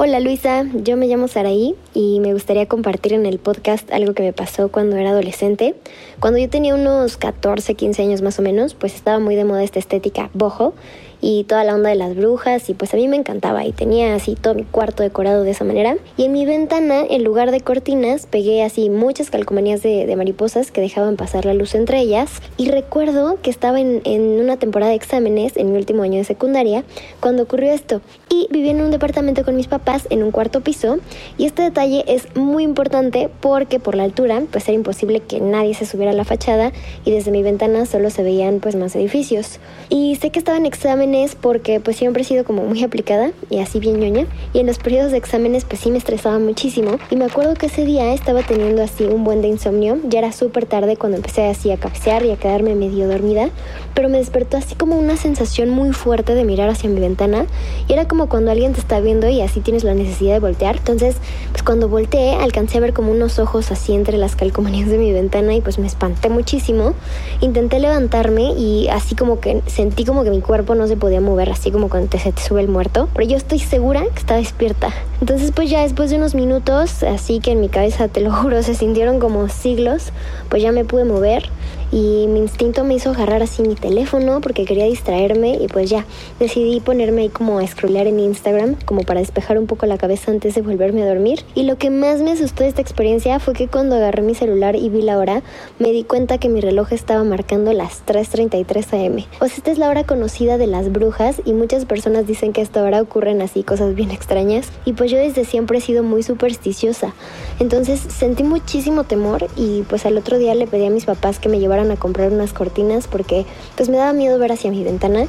Hola 0.00 0.20
Luisa, 0.20 0.64
yo 0.74 0.96
me 0.96 1.08
llamo 1.08 1.26
Saraí 1.26 1.74
y 1.92 2.20
me 2.20 2.32
gustaría 2.32 2.66
compartir 2.66 3.14
en 3.14 3.26
el 3.26 3.40
podcast 3.40 3.90
algo 3.92 4.14
que 4.14 4.22
me 4.22 4.32
pasó 4.32 4.68
cuando 4.70 4.96
era 4.96 5.10
adolescente. 5.10 5.74
Cuando 6.20 6.38
yo 6.38 6.48
tenía 6.48 6.76
unos 6.76 7.16
14, 7.16 7.74
15 7.74 8.02
años 8.02 8.22
más 8.22 8.38
o 8.38 8.42
menos, 8.42 8.74
pues 8.74 8.94
estaba 8.94 9.18
muy 9.18 9.34
de 9.34 9.44
moda 9.44 9.64
esta 9.64 9.80
estética 9.80 10.30
bojo 10.34 10.74
y 11.20 11.44
toda 11.44 11.64
la 11.64 11.74
onda 11.74 11.90
de 11.90 11.96
las 11.96 12.14
brujas 12.14 12.68
y 12.70 12.74
pues 12.74 12.94
a 12.94 12.96
mí 12.96 13.08
me 13.08 13.16
encantaba 13.16 13.64
y 13.64 13.72
tenía 13.72 14.14
así 14.14 14.34
todo 14.34 14.54
mi 14.54 14.64
cuarto 14.64 15.02
decorado 15.02 15.42
de 15.42 15.50
esa 15.50 15.64
manera. 15.64 15.96
Y 16.16 16.24
en 16.24 16.32
mi 16.32 16.46
ventana 16.46 17.02
en 17.08 17.24
lugar 17.24 17.50
de 17.50 17.60
cortinas 17.60 18.26
pegué 18.26 18.62
así 18.62 18.90
muchas 18.90 19.30
calcomanías 19.30 19.82
de, 19.82 20.14
mariposas 20.16 20.70
que 20.70 20.80
dejaban 20.80 21.16
pasar 21.16 21.44
la 21.44 21.54
luz 21.54 21.74
entre 21.74 22.00
ellas. 22.00 22.42
Y 22.56 22.70
recuerdo 22.70 23.38
que 23.42 23.50
estaba 23.50 23.80
en, 23.80 24.02
una 24.40 24.56
temporada 24.56 24.90
de 24.90 24.96
exámenes 24.96 25.56
en 25.56 25.72
mi 25.72 25.78
último 25.78 26.02
año 26.02 26.18
de 26.18 26.24
secundaria 26.24 26.84
cuando 27.20 27.44
ocurrió 27.44 27.72
esto. 27.72 28.00
Y 28.30 28.48
vivía 28.50 28.72
en 28.72 28.82
un 28.82 28.90
departamento 28.90 29.44
con 29.44 29.56
mis 29.56 29.68
papás 29.68 30.06
en 30.10 30.22
un 30.22 30.30
cuarto 30.30 30.60
piso. 30.60 30.98
Y 31.36 31.46
este 31.46 31.62
detalle 31.62 32.04
es 32.06 32.34
muy 32.36 32.64
importante 32.64 33.30
porque 33.40 33.78
por 33.78 33.94
la 33.94 34.04
altura 34.04 34.42
pues 34.50 34.68
era 34.68 34.74
imposible 34.74 35.20
que 35.20 35.40
nadie 35.40 35.74
se 35.74 35.86
subiera 35.86 36.12
a 36.12 36.14
la 36.14 36.24
fachada 36.24 36.72
y 37.04 37.10
desde 37.10 37.30
mi 37.30 37.42
ventana 37.42 37.86
solo 37.86 38.10
se 38.10 38.22
veían 38.22 38.60
pues 38.60 38.76
más 38.76 38.94
edificios. 38.96 39.60
Y 39.88 40.16
sé 40.16 40.30
que 40.30 40.38
estaba 40.38 40.58
en 40.58 40.66
examen 40.66 41.07
porque 41.40 41.80
pues 41.80 41.96
siempre 41.96 42.22
he 42.22 42.24
sido 42.24 42.44
como 42.44 42.64
muy 42.64 42.84
aplicada 42.84 43.32
y 43.50 43.60
así 43.60 43.80
bien 43.80 43.98
ñoña. 43.98 44.26
Y 44.52 44.60
en 44.60 44.66
los 44.66 44.78
periodos 44.78 45.12
de 45.12 45.18
exámenes 45.18 45.64
pues 45.64 45.80
sí 45.80 45.90
me 45.90 45.98
estresaba 45.98 46.38
muchísimo. 46.38 46.98
Y 47.10 47.16
me 47.16 47.24
acuerdo 47.24 47.54
que 47.54 47.66
ese 47.66 47.84
día 47.84 48.12
estaba 48.12 48.42
teniendo 48.42 48.82
así 48.82 49.04
un 49.04 49.24
buen 49.24 49.40
de 49.40 49.48
insomnio, 49.48 49.98
ya 50.04 50.18
era 50.18 50.32
súper 50.32 50.66
tarde 50.66 50.96
cuando 50.96 51.16
empecé 51.16 51.46
así 51.46 51.70
a 51.70 51.78
cabecear 51.78 52.24
y 52.24 52.30
a 52.30 52.36
quedarme 52.36 52.74
medio 52.74 53.08
dormida, 53.08 53.50
pero 53.94 54.08
me 54.08 54.18
despertó 54.18 54.56
así 54.56 54.74
como 54.74 54.98
una 54.98 55.16
sensación 55.16 55.70
muy 55.70 55.92
fuerte 55.92 56.34
de 56.34 56.44
mirar 56.44 56.68
hacia 56.68 56.90
mi 56.90 57.00
ventana. 57.00 57.46
Y 57.88 57.92
era 57.94 58.06
como 58.06 58.28
cuando 58.28 58.50
alguien 58.50 58.74
te 58.74 58.80
está 58.80 59.00
viendo 59.00 59.28
y 59.28 59.40
así 59.40 59.60
tienes 59.60 59.84
la 59.84 59.94
necesidad 59.94 60.34
de 60.34 60.40
voltear, 60.40 60.76
entonces 60.76 61.16
pues 61.52 61.62
cuando 61.62 61.88
volteé 61.88 62.34
alcancé 62.34 62.78
a 62.78 62.80
ver 62.80 62.92
como 62.92 63.12
unos 63.12 63.38
ojos 63.38 63.70
así 63.70 63.94
entre 63.94 64.18
las 64.18 64.36
calcomanías 64.36 64.88
de 64.88 64.98
mi 64.98 65.12
ventana 65.12 65.54
y 65.54 65.60
pues 65.60 65.78
me 65.78 65.86
espanté 65.86 66.28
muchísimo, 66.28 66.94
intenté 67.40 67.80
levantarme 67.80 68.52
y 68.52 68.88
así 68.88 69.14
como 69.14 69.40
que 69.40 69.62
sentí 69.66 70.04
como 70.04 70.24
que 70.24 70.30
mi 70.30 70.40
cuerpo 70.40 70.74
no 70.74 70.86
se 70.86 70.96
podía 70.98 71.20
mover 71.20 71.50
así 71.50 71.70
como 71.70 71.88
cuando 71.88 72.08
te, 72.08 72.18
se 72.18 72.32
te 72.32 72.42
sube 72.42 72.60
el 72.60 72.68
muerto, 72.68 73.08
pero 73.14 73.26
yo 73.28 73.36
estoy 73.36 73.58
segura 73.58 74.02
que 74.12 74.18
está 74.18 74.36
despierta. 74.36 74.90
Entonces 75.20 75.52
pues 75.54 75.70
ya 75.70 75.82
después 75.82 76.10
de 76.10 76.16
unos 76.16 76.34
minutos, 76.34 77.02
así 77.02 77.40
que 77.40 77.52
en 77.52 77.60
mi 77.60 77.68
cabeza, 77.68 78.08
te 78.08 78.20
lo 78.20 78.32
juro, 78.32 78.62
se 78.62 78.74
sintieron 78.74 79.18
como 79.20 79.48
siglos, 79.48 80.12
pues 80.48 80.62
ya 80.62 80.72
me 80.72 80.84
pude 80.84 81.04
mover 81.04 81.50
y 81.92 82.26
mi 82.28 82.40
instinto 82.40 82.84
me 82.84 82.94
hizo 82.94 83.10
agarrar 83.10 83.42
así 83.42 83.62
mi 83.62 83.74
teléfono 83.74 84.40
porque 84.40 84.64
quería 84.64 84.84
distraerme 84.84 85.58
y 85.60 85.68
pues 85.68 85.90
ya 85.90 86.06
decidí 86.40 86.80
ponerme 86.80 87.22
ahí 87.22 87.28
como 87.28 87.58
a 87.58 87.66
scrollear 87.66 88.06
en 88.06 88.20
Instagram 88.20 88.76
como 88.84 89.02
para 89.02 89.20
despejar 89.20 89.58
un 89.58 89.66
poco 89.66 89.86
la 89.86 89.98
cabeza 89.98 90.30
antes 90.30 90.54
de 90.54 90.62
volverme 90.62 91.02
a 91.02 91.06
dormir. 91.06 91.44
Y 91.54 91.64
lo 91.64 91.76
que 91.76 91.90
más 91.90 92.20
me 92.20 92.32
asustó 92.32 92.62
de 92.62 92.70
esta 92.70 92.82
experiencia 92.82 93.38
fue 93.40 93.54
que 93.54 93.68
cuando 93.68 93.96
agarré 93.96 94.22
mi 94.22 94.34
celular 94.34 94.76
y 94.76 94.88
vi 94.88 95.02
la 95.02 95.18
hora 95.18 95.42
me 95.78 95.92
di 95.92 96.04
cuenta 96.04 96.38
que 96.38 96.48
mi 96.48 96.60
reloj 96.60 96.92
estaba 96.92 97.24
marcando 97.24 97.72
las 97.72 98.04
3.33 98.06 99.06
am 99.06 99.24
o 99.40 99.46
sea 99.46 99.56
esta 99.56 99.70
es 99.70 99.78
la 99.78 99.88
hora 99.88 100.04
conocida 100.04 100.58
de 100.58 100.66
las 100.66 100.92
brujas 100.92 101.42
y 101.44 101.52
muchas 101.52 101.84
personas 101.84 102.26
dicen 102.26 102.52
que 102.52 102.60
a 102.60 102.64
esta 102.64 102.82
hora 102.82 103.00
ocurren 103.00 103.42
así 103.42 103.62
cosas 103.62 103.94
bien 103.94 104.10
extrañas. 104.10 104.70
Y 104.84 104.92
pues 104.92 105.10
yo 105.10 105.18
desde 105.18 105.44
siempre 105.44 105.78
he 105.78 105.80
sido 105.80 106.02
muy 106.02 106.22
supersticiosa. 106.22 107.14
Entonces 107.58 108.00
sentí 108.00 108.44
muchísimo 108.44 109.04
temor 109.04 109.46
y 109.56 109.82
pues 109.82 110.06
al 110.06 110.16
otro 110.16 110.38
día 110.38 110.54
le 110.54 110.66
pedí 110.66 110.86
a 110.86 110.90
mis 110.90 111.06
papás 111.06 111.38
que 111.38 111.48
me 111.48 111.58
llevaran 111.78 111.90
a 111.90 112.00
comprar 112.00 112.32
unas 112.32 112.52
cortinas 112.52 113.06
porque 113.06 113.46
pues 113.76 113.88
me 113.88 113.96
daba 113.96 114.12
miedo 114.12 114.38
ver 114.38 114.52
hacia 114.52 114.70
mi 114.70 114.84
ventana. 114.84 115.26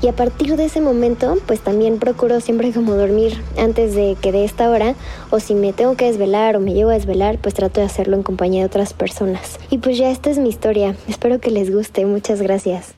Y 0.00 0.08
a 0.08 0.12
partir 0.12 0.56
de 0.56 0.64
ese 0.64 0.80
momento 0.80 1.38
pues 1.46 1.60
también 1.60 1.98
procuro 1.98 2.40
siempre 2.40 2.72
como 2.72 2.94
dormir 2.94 3.40
antes 3.56 3.94
de 3.94 4.16
que 4.20 4.32
de 4.32 4.44
esta 4.44 4.68
hora 4.68 4.94
o 5.30 5.38
si 5.38 5.54
me 5.54 5.72
tengo 5.72 5.96
que 5.96 6.06
desvelar 6.06 6.56
o 6.56 6.60
me 6.60 6.74
llego 6.74 6.90
a 6.90 6.94
desvelar 6.94 7.38
pues 7.38 7.54
trato 7.54 7.80
de 7.80 7.86
hacerlo 7.86 8.16
en 8.16 8.22
compañía 8.22 8.60
de 8.60 8.66
otras 8.66 8.94
personas. 8.94 9.58
Y 9.70 9.78
pues 9.78 9.96
ya 9.98 10.10
esta 10.10 10.30
es 10.30 10.38
mi 10.38 10.48
historia. 10.48 10.96
Espero 11.08 11.38
que 11.38 11.50
les 11.50 11.72
guste. 11.72 12.04
Muchas 12.04 12.42
gracias. 12.42 12.94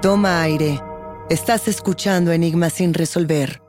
Toma 0.00 0.42
aire. 0.42 0.80
Estás 1.28 1.68
escuchando 1.68 2.32
Enigma 2.32 2.70
sin 2.70 2.94
resolver. 2.94 3.60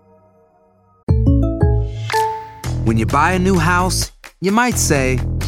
When 2.85 2.97
you 2.97 3.05
buy 3.05 3.33
a 3.33 3.39
new 3.39 3.59
house 3.59 4.13
you 4.39 4.53
might 4.53 4.77
say 4.77 5.19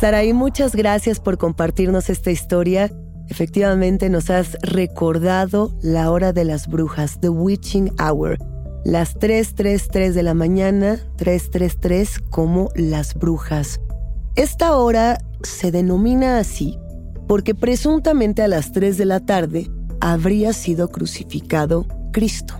Saraí, 0.00 0.32
muchas 0.32 0.74
gracias 0.74 1.20
por 1.20 1.38
compartirnos 1.38 2.10
esta 2.10 2.30
historia. 2.30 2.92
Efectivamente, 3.28 4.10
nos 4.10 4.28
has 4.28 4.58
recordado 4.62 5.72
la 5.82 6.10
hora 6.10 6.32
de 6.32 6.44
las 6.44 6.66
brujas, 6.66 7.20
The 7.20 7.28
Witching 7.28 7.92
Hour. 8.00 8.38
Las 8.84 9.16
3.33 9.18 10.12
de 10.12 10.22
la 10.22 10.34
mañana, 10.34 10.98
3.33 11.16 12.28
como 12.28 12.68
las 12.74 13.14
brujas. 13.14 13.80
Esta 14.36 14.76
hora 14.76 15.18
se 15.42 15.70
denomina 15.70 16.38
así 16.38 16.78
porque 17.26 17.54
presuntamente 17.54 18.42
a 18.42 18.48
las 18.48 18.72
3 18.72 18.98
de 18.98 19.04
la 19.04 19.20
tarde 19.20 19.70
habría 20.00 20.52
sido 20.52 20.88
crucificado 20.88 21.86
Cristo. 22.12 22.54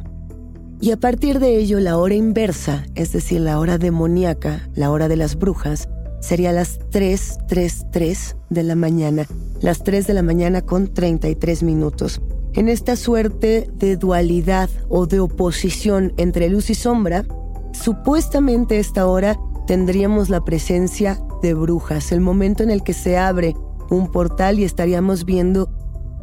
Y 0.81 0.93
a 0.93 0.97
partir 0.97 1.39
de 1.39 1.57
ello, 1.57 1.81
la 1.81 1.99
hora 1.99 2.15
inversa, 2.15 2.85
es 2.95 3.13
decir, 3.13 3.41
la 3.41 3.59
hora 3.59 3.79
demoníaca, 3.79 4.69
la 4.75 4.91
hora 4.91 5.09
de 5.09 5.17
las 5.17 5.37
brujas, 5.37 5.89
sería 6.25 6.53
las 6.53 6.79
3, 6.91 7.39
3, 7.49 7.87
3 7.93 8.37
de 8.49 8.63
la 8.63 8.75
mañana, 8.75 9.27
las 9.61 9.85
3 9.85 10.07
de 10.07 10.15
la 10.15 10.23
mañana 10.23 10.63
con 10.63 10.93
33 10.93 11.63
minutos. 11.63 12.21
En 12.55 12.69
esta 12.69 12.97
suerte 12.97 13.69
de 13.75 13.97
dualidad 13.97 14.71
o 14.89 15.07
de 15.07 15.21
oposición 15.21 16.15
entre 16.17 16.49
luz 16.49 16.71
y 16.71 16.75
sombra, 16.75 17.25
supuestamente 17.73 18.79
esta 18.79 19.07
hora 19.07 19.39
tendríamos 19.67 20.31
la 20.31 20.43
presencia 20.45 21.21
de 21.43 21.53
brujas, 21.53 22.11
el 22.11 22.21
momento 22.21 22.63
en 22.63 22.71
el 22.71 22.83
que 22.83 22.95
se 22.95 23.19
abre 23.19 23.55
un 23.91 24.11
portal 24.11 24.59
y 24.59 24.65
estaríamos 24.65 25.27
viendo 25.27 25.69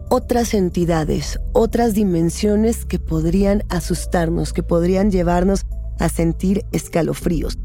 otras 0.10 0.54
entidades, 0.54 1.40
otras 1.54 1.94
dimensiones 1.94 2.86
que 2.86 2.98
podrían 2.98 3.64
asustarnos, 3.70 4.52
que 4.52 4.64
podrían 4.64 5.12
llevarnos 5.12 5.66
a 6.00 6.10
sentir 6.10 6.66
escalofríos. 6.72 7.58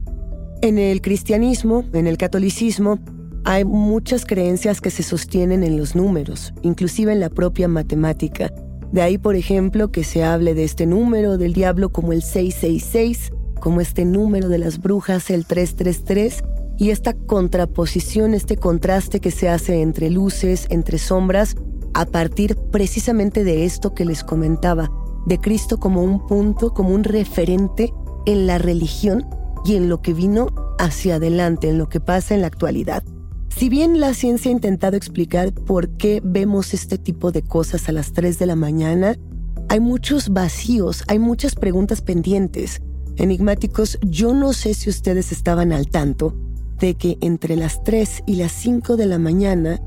En 0.62 0.78
el 0.78 1.02
cristianismo, 1.02 1.84
en 1.92 2.06
el 2.06 2.16
catolicismo, 2.16 2.98
hay 3.44 3.64
muchas 3.64 4.25
creencias 4.25 4.80
que 4.80 4.90
se 4.90 5.02
sostienen 5.02 5.62
en 5.62 5.76
los 5.76 5.94
números, 5.94 6.54
inclusive 6.62 7.12
en 7.12 7.20
la 7.20 7.28
propia 7.28 7.68
matemática. 7.68 8.50
De 8.90 9.02
ahí, 9.02 9.18
por 9.18 9.36
ejemplo, 9.36 9.92
que 9.92 10.02
se 10.02 10.25
hable 10.25 10.54
de 10.54 10.64
este 10.64 10.86
número 10.86 11.36
del 11.36 11.52
diablo 11.52 11.90
como 11.90 12.12
el 12.12 12.22
666, 12.22 13.32
como 13.60 13.82
este 13.82 14.06
número 14.06 14.48
de 14.48 14.58
las 14.58 14.78
brujas, 14.80 15.28
el 15.28 15.44
333, 15.44 16.42
y 16.78 16.90
esta 16.90 17.12
contraposición, 17.12 18.32
este 18.32 18.56
contraste 18.56 19.20
que 19.20 19.30
se 19.30 19.50
hace 19.50 19.82
entre 19.82 20.08
luces, 20.08 20.66
entre 20.70 20.98
sombras, 20.98 21.54
a 21.92 22.06
partir 22.06 22.56
precisamente 22.72 23.44
de 23.44 23.66
esto 23.66 23.94
que 23.94 24.06
les 24.06 24.25
comentaba, 24.25 24.90
de 25.26 25.38
Cristo 25.38 25.78
como 25.78 26.02
un 26.02 26.26
punto, 26.26 26.72
como 26.72 26.94
un 26.94 27.04
referente 27.04 27.92
en 28.25 28.46
la 28.46 28.56
religión 28.58 29.26
y 29.66 29.75
en 29.75 29.88
lo 29.88 30.00
que 30.00 30.14
vino 30.14 30.49
hacia 30.78 31.16
adelante, 31.16 31.68
en 31.68 31.78
lo 31.78 31.88
que 31.88 32.00
pasa 32.00 32.35
en 32.35 32.42
la 32.42 32.46
actualidad. 32.46 33.02
Si 33.49 33.68
bien 33.68 34.00
la 34.00 34.14
ciencia 34.14 34.50
ha 34.50 34.52
intentado 34.52 34.96
explicar 34.96 35.52
por 35.52 35.88
qué 35.96 36.20
vemos 36.23 36.75
este 36.75 36.99
tipo 36.99 37.32
de 37.32 37.42
cosas 37.42 37.88
a 37.88 37.92
las 37.92 38.12
3 38.12 38.38
de 38.38 38.46
la 38.46 38.54
mañana, 38.54 39.16
hay 39.68 39.80
muchos 39.80 40.28
vacíos, 40.28 41.02
hay 41.08 41.18
muchas 41.18 41.54
preguntas 41.54 42.02
pendientes. 42.02 42.80
Enigmáticos, 43.16 43.99
yo 44.02 44.35
no 44.35 44.52
sé 44.52 44.75
si 44.75 44.90
ustedes 44.90 45.32
estaban 45.32 45.73
al 45.73 45.88
tanto 45.88 46.37
de 46.78 46.94
que 46.94 47.16
entre 47.20 47.56
las 47.56 47.82
3 47.82 48.25
y 48.26 48.37
las 48.37 48.52
5 48.52 48.96
de 48.96 49.06
la 49.06 49.18
mañana 49.18 49.80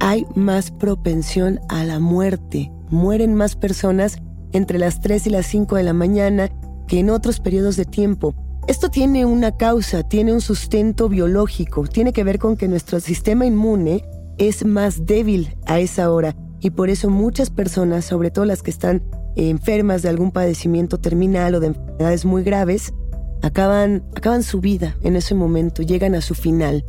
hay 0.00 0.26
más 0.34 0.70
propensión 0.70 1.60
a 1.68 1.84
la 1.84 2.00
muerte. 2.00 2.72
Mueren 2.90 3.34
más 3.34 3.54
personas 3.54 4.16
entre 4.52 4.78
las 4.78 5.00
3 5.00 5.26
y 5.26 5.30
las 5.30 5.46
5 5.46 5.76
de 5.76 5.82
la 5.82 5.92
mañana 5.92 6.50
que 6.88 6.98
en 6.98 7.10
otros 7.10 7.40
periodos 7.40 7.76
de 7.76 7.84
tiempo. 7.84 8.34
Esto 8.68 8.90
tiene 8.90 9.26
una 9.26 9.56
causa, 9.56 10.04
tiene 10.04 10.32
un 10.32 10.40
sustento 10.40 11.08
biológico, 11.08 11.86
tiene 11.88 12.12
que 12.12 12.22
ver 12.22 12.38
con 12.38 12.56
que 12.56 12.68
nuestro 12.68 13.00
sistema 13.00 13.44
inmune 13.44 14.04
es 14.38 14.64
más 14.64 15.04
débil 15.04 15.56
a 15.66 15.80
esa 15.80 16.12
hora 16.12 16.36
y 16.60 16.70
por 16.70 16.88
eso 16.88 17.10
muchas 17.10 17.50
personas, 17.50 18.04
sobre 18.04 18.30
todo 18.30 18.44
las 18.44 18.62
que 18.62 18.70
están 18.70 19.02
enfermas 19.34 20.02
de 20.02 20.10
algún 20.10 20.30
padecimiento 20.30 20.98
terminal 20.98 21.56
o 21.56 21.60
de 21.60 21.68
enfermedades 21.68 22.24
muy 22.24 22.44
graves, 22.44 22.94
acaban, 23.42 24.04
acaban 24.14 24.44
su 24.44 24.60
vida 24.60 24.96
en 25.02 25.16
ese 25.16 25.34
momento, 25.34 25.82
llegan 25.82 26.14
a 26.14 26.20
su 26.20 26.36
final. 26.36 26.84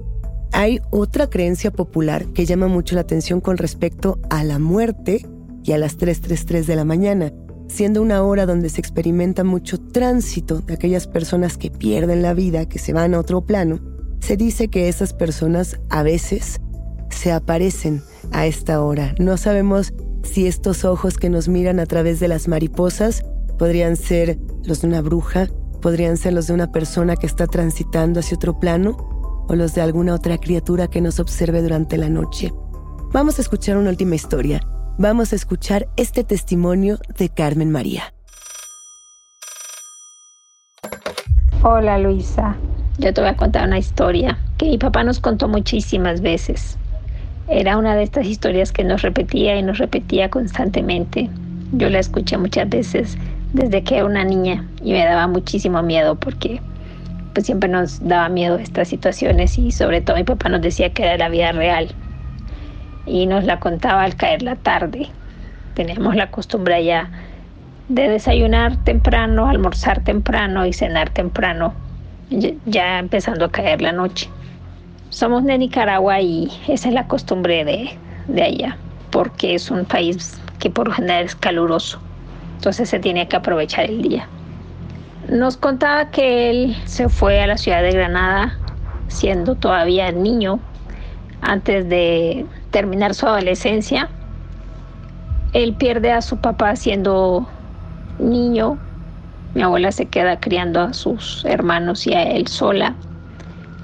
Hay 0.51 0.79
otra 0.91 1.27
creencia 1.27 1.71
popular 1.71 2.27
que 2.33 2.45
llama 2.45 2.67
mucho 2.67 2.93
la 2.93 3.01
atención 3.01 3.41
con 3.41 3.57
respecto 3.57 4.19
a 4.29 4.43
la 4.43 4.59
muerte 4.59 5.25
y 5.63 5.71
a 5.71 5.79
las 5.79 5.97
3.33 5.97 6.65
de 6.65 6.75
la 6.75 6.85
mañana, 6.85 7.33
siendo 7.67 8.01
una 8.01 8.23
hora 8.23 8.45
donde 8.45 8.69
se 8.69 8.81
experimenta 8.81 9.43
mucho 9.43 9.79
tránsito 9.79 10.59
de 10.59 10.73
aquellas 10.73 11.07
personas 11.07 11.57
que 11.57 11.71
pierden 11.71 12.21
la 12.21 12.33
vida, 12.33 12.67
que 12.67 12.79
se 12.79 12.93
van 12.93 13.13
a 13.13 13.19
otro 13.19 13.41
plano. 13.41 13.79
Se 14.19 14.37
dice 14.37 14.67
que 14.67 14.89
esas 14.89 15.13
personas 15.13 15.79
a 15.89 16.03
veces 16.03 16.61
se 17.09 17.31
aparecen 17.31 18.01
a 18.31 18.45
esta 18.45 18.81
hora. 18.81 19.13
No 19.19 19.37
sabemos 19.37 19.93
si 20.23 20.47
estos 20.47 20.85
ojos 20.85 21.17
que 21.17 21.29
nos 21.29 21.47
miran 21.47 21.79
a 21.79 21.85
través 21.85 22.19
de 22.19 22.27
las 22.27 22.47
mariposas 22.47 23.23
podrían 23.57 23.95
ser 23.95 24.39
los 24.63 24.81
de 24.81 24.87
una 24.87 25.01
bruja, 25.01 25.47
podrían 25.81 26.17
ser 26.17 26.33
los 26.33 26.47
de 26.47 26.53
una 26.53 26.71
persona 26.71 27.15
que 27.15 27.27
está 27.27 27.47
transitando 27.47 28.19
hacia 28.19 28.37
otro 28.37 28.59
plano, 28.59 28.97
o 29.47 29.55
los 29.55 29.75
de 29.75 29.81
alguna 29.81 30.15
otra 30.15 30.37
criatura 30.37 30.87
que 30.87 31.01
nos 31.01 31.19
observe 31.19 31.61
durante 31.61 31.97
la 31.97 32.09
noche. 32.09 32.53
Vamos 33.11 33.37
a 33.37 33.41
escuchar 33.41 33.77
una 33.77 33.89
última 33.89 34.15
historia. 34.15 34.61
Vamos 34.99 35.33
a 35.33 35.35
escuchar 35.35 35.87
este 35.97 36.23
testimonio 36.23 36.99
de 37.17 37.27
Carmen 37.27 37.71
María. 37.71 38.13
Hola 41.63 41.97
Luisa, 41.97 42.55
yo 42.99 43.11
te 43.11 43.19
voy 43.19 43.31
a 43.31 43.35
contar 43.35 43.67
una 43.67 43.79
historia 43.79 44.37
que 44.59 44.67
mi 44.67 44.77
papá 44.77 45.03
nos 45.03 45.19
contó 45.19 45.47
muchísimas 45.47 46.21
veces. 46.21 46.77
Era 47.47 47.77
una 47.77 47.95
de 47.95 48.03
estas 48.03 48.27
historias 48.27 48.71
que 48.71 48.83
nos 48.83 49.01
repetía 49.01 49.57
y 49.57 49.63
nos 49.63 49.79
repetía 49.79 50.29
constantemente. 50.29 51.27
Yo 51.71 51.89
la 51.89 51.97
escuché 51.97 52.37
muchas 52.37 52.69
veces 52.69 53.17
desde 53.53 53.83
que 53.83 53.95
era 53.95 54.05
una 54.05 54.23
niña 54.23 54.63
y 54.83 54.91
me 54.91 55.03
daba 55.03 55.25
muchísimo 55.25 55.81
miedo 55.81 56.13
porque 56.19 56.61
pues 57.33 57.47
siempre 57.47 57.67
nos 57.67 58.07
daba 58.07 58.29
miedo 58.29 58.59
estas 58.59 58.89
situaciones 58.89 59.57
y 59.57 59.71
sobre 59.71 60.01
todo 60.01 60.17
mi 60.17 60.23
papá 60.23 60.49
nos 60.49 60.61
decía 60.61 60.93
que 60.93 61.01
era 61.01 61.17
la 61.17 61.29
vida 61.29 61.51
real 61.51 61.95
y 63.05 63.25
nos 63.25 63.43
la 63.43 63.59
contaba 63.59 64.03
al 64.03 64.15
caer 64.15 64.41
la 64.41 64.55
tarde. 64.55 65.09
Teníamos 65.73 66.15
la 66.15 66.29
costumbre 66.31 66.83
ya 66.83 67.09
de 67.89 68.07
desayunar 68.07 68.77
temprano, 68.83 69.47
almorzar 69.47 70.03
temprano 70.03 70.65
y 70.65 70.73
cenar 70.73 71.09
temprano, 71.09 71.73
ya 72.65 72.99
empezando 72.99 73.45
a 73.45 73.51
caer 73.51 73.81
la 73.81 73.91
noche. 73.91 74.29
Somos 75.09 75.43
de 75.43 75.57
Nicaragua 75.57 76.21
y 76.21 76.49
esa 76.67 76.87
es 76.87 76.93
la 76.93 77.07
costumbre 77.07 77.65
de, 77.65 77.97
de 78.27 78.43
allá, 78.43 78.77
porque 79.11 79.55
es 79.55 79.69
un 79.69 79.85
país 79.85 80.39
que 80.59 80.69
por 80.69 80.87
lo 80.87 80.93
general 80.93 81.25
es 81.25 81.35
caluroso, 81.35 81.99
entonces 82.55 82.89
se 82.89 82.99
tiene 82.99 83.27
que 83.27 83.35
aprovechar 83.35 83.85
el 83.85 84.01
día. 84.01 84.27
Nos 85.29 85.57
contaba 85.57 86.09
que 86.09 86.49
él 86.49 86.77
se 86.85 87.09
fue 87.09 87.41
a 87.41 87.47
la 87.47 87.57
ciudad 87.57 87.81
de 87.81 87.91
Granada 87.91 88.57
siendo 89.07 89.55
todavía 89.55 90.11
niño, 90.11 90.59
antes 91.41 91.87
de 91.89 92.45
terminar 92.73 93.13
su 93.13 93.27
adolescencia. 93.27 94.09
Él 95.53 95.75
pierde 95.75 96.11
a 96.11 96.21
su 96.21 96.37
papá 96.37 96.75
siendo 96.75 97.47
niño. 98.19 98.79
Mi 99.53 99.61
abuela 99.61 99.91
se 99.91 100.07
queda 100.07 100.39
criando 100.39 100.81
a 100.81 100.93
sus 100.93 101.45
hermanos 101.45 102.07
y 102.07 102.15
a 102.15 102.23
él 102.23 102.47
sola. 102.47 102.95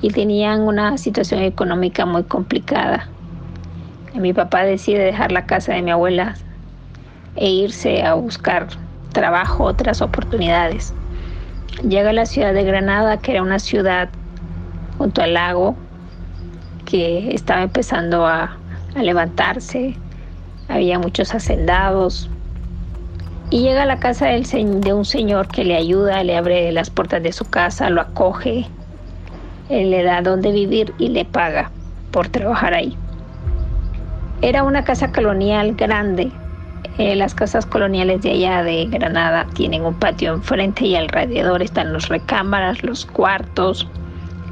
Y 0.02 0.10
tenían 0.10 0.62
una 0.62 0.97
situación 0.97 1.43
económica 1.43 2.06
muy 2.06 2.23
complicada. 2.23 3.08
mi 4.15 4.34
papá 4.34 4.63
decide 4.63 5.04
dejar 5.04 5.32
la 5.32 5.45
casa 5.45 5.73
de 5.73 5.84
mi 5.84 5.91
abuela 5.91 6.36
e 7.36 7.47
irse 7.47 8.02
a 8.02 8.15
buscar 8.15 8.67
trabajo, 9.13 9.65
otras 9.65 10.02
oportunidades. 10.02 10.95
Llega 11.88 12.10
a 12.10 12.13
la 12.13 12.25
ciudad 12.25 12.56
de 12.56 12.63
Granada, 12.63 13.17
que 13.17 13.34
era 13.34 13.43
una 13.43 13.60
ciudad 13.60 14.10
junto 14.97 15.21
al 15.21 15.36
lago, 15.36 15.75
que 16.86 17.36
estaba 17.36 17.62
empezando 17.62 18.25
a, 18.25 18.58
levantarse, 18.95 19.95
había 20.67 20.99
muchos 20.99 21.34
hacendados. 21.34 22.30
Y 23.49 23.62
llega 23.62 23.84
a 23.84 23.86
la 23.88 23.99
casa 23.99 24.28
de 24.28 24.93
un 24.93 25.06
señor 25.06 25.47
que 25.47 25.63
le 25.63 25.75
ayuda, 25.75 26.23
le 26.23 26.38
abre 26.38 26.71
las 26.71 26.89
puertas 26.89 27.23
de 27.23 27.32
su 27.32 27.45
casa, 27.45 27.89
lo 27.89 28.02
acoge, 28.02 28.67
le 29.69 30.04
da 30.04 30.21
donde 30.21 30.52
vivir 30.52 30.93
y 30.99 31.10
le 31.10 31.25
paga 31.25 31.71
por 32.12 32.28
trabajar 32.28 32.73
ahí. 32.73 32.95
Era 34.41 34.63
una 34.63 34.84
casa 34.84 35.12
colonial 35.12 35.75
grande, 35.75 36.32
eh, 36.99 37.15
las 37.15 37.34
casas 37.34 37.65
coloniales 37.65 38.21
de 38.23 38.32
allá 38.32 38.62
de 38.62 38.86
Granada 38.88 39.47
tienen 39.54 39.86
un 39.86 39.93
patio 39.93 40.34
enfrente 40.34 40.86
y 40.86 40.97
alrededor 40.97 41.62
están 41.62 41.93
los 41.93 42.10
recámaras, 42.10 42.84
los 42.84 43.06
cuartos, 43.06 43.88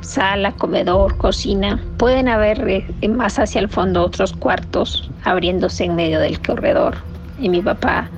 sala, 0.01 0.51
comedor, 0.53 1.17
cocina. 1.17 1.79
Pueden 1.97 2.27
haber 2.27 2.67
eh, 2.67 3.07
más 3.07 3.39
hacia 3.39 3.59
el 3.59 3.69
fondo 3.69 4.03
otros 4.03 4.33
cuartos 4.33 5.09
abriéndose 5.23 5.85
en 5.85 5.95
medio 5.95 6.19
del 6.19 6.41
corredor. 6.41 6.95
Y 7.39 7.49
mi 7.49 7.61
papá 7.61 8.09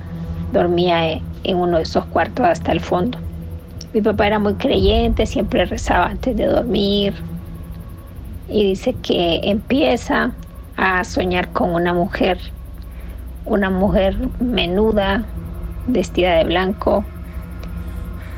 dormía 0.52 1.10
eh, 1.10 1.22
en 1.44 1.56
uno 1.56 1.78
de 1.78 1.82
esos 1.84 2.04
cuartos 2.06 2.46
hasta 2.46 2.72
el 2.72 2.80
fondo. 2.80 3.18
Mi 3.92 4.00
papá 4.00 4.26
era 4.26 4.38
muy 4.38 4.54
creyente, 4.54 5.26
siempre 5.26 5.64
rezaba 5.64 6.06
antes 6.06 6.36
de 6.36 6.46
dormir. 6.46 7.14
Y 8.48 8.64
dice 8.64 8.94
que 9.02 9.40
empieza 9.44 10.32
a 10.76 11.04
soñar 11.04 11.52
con 11.52 11.70
una 11.74 11.92
mujer 11.92 12.38
una 13.50 13.68
mujer 13.68 14.16
menuda, 14.38 15.24
vestida 15.86 16.36
de 16.36 16.44
blanco, 16.44 17.04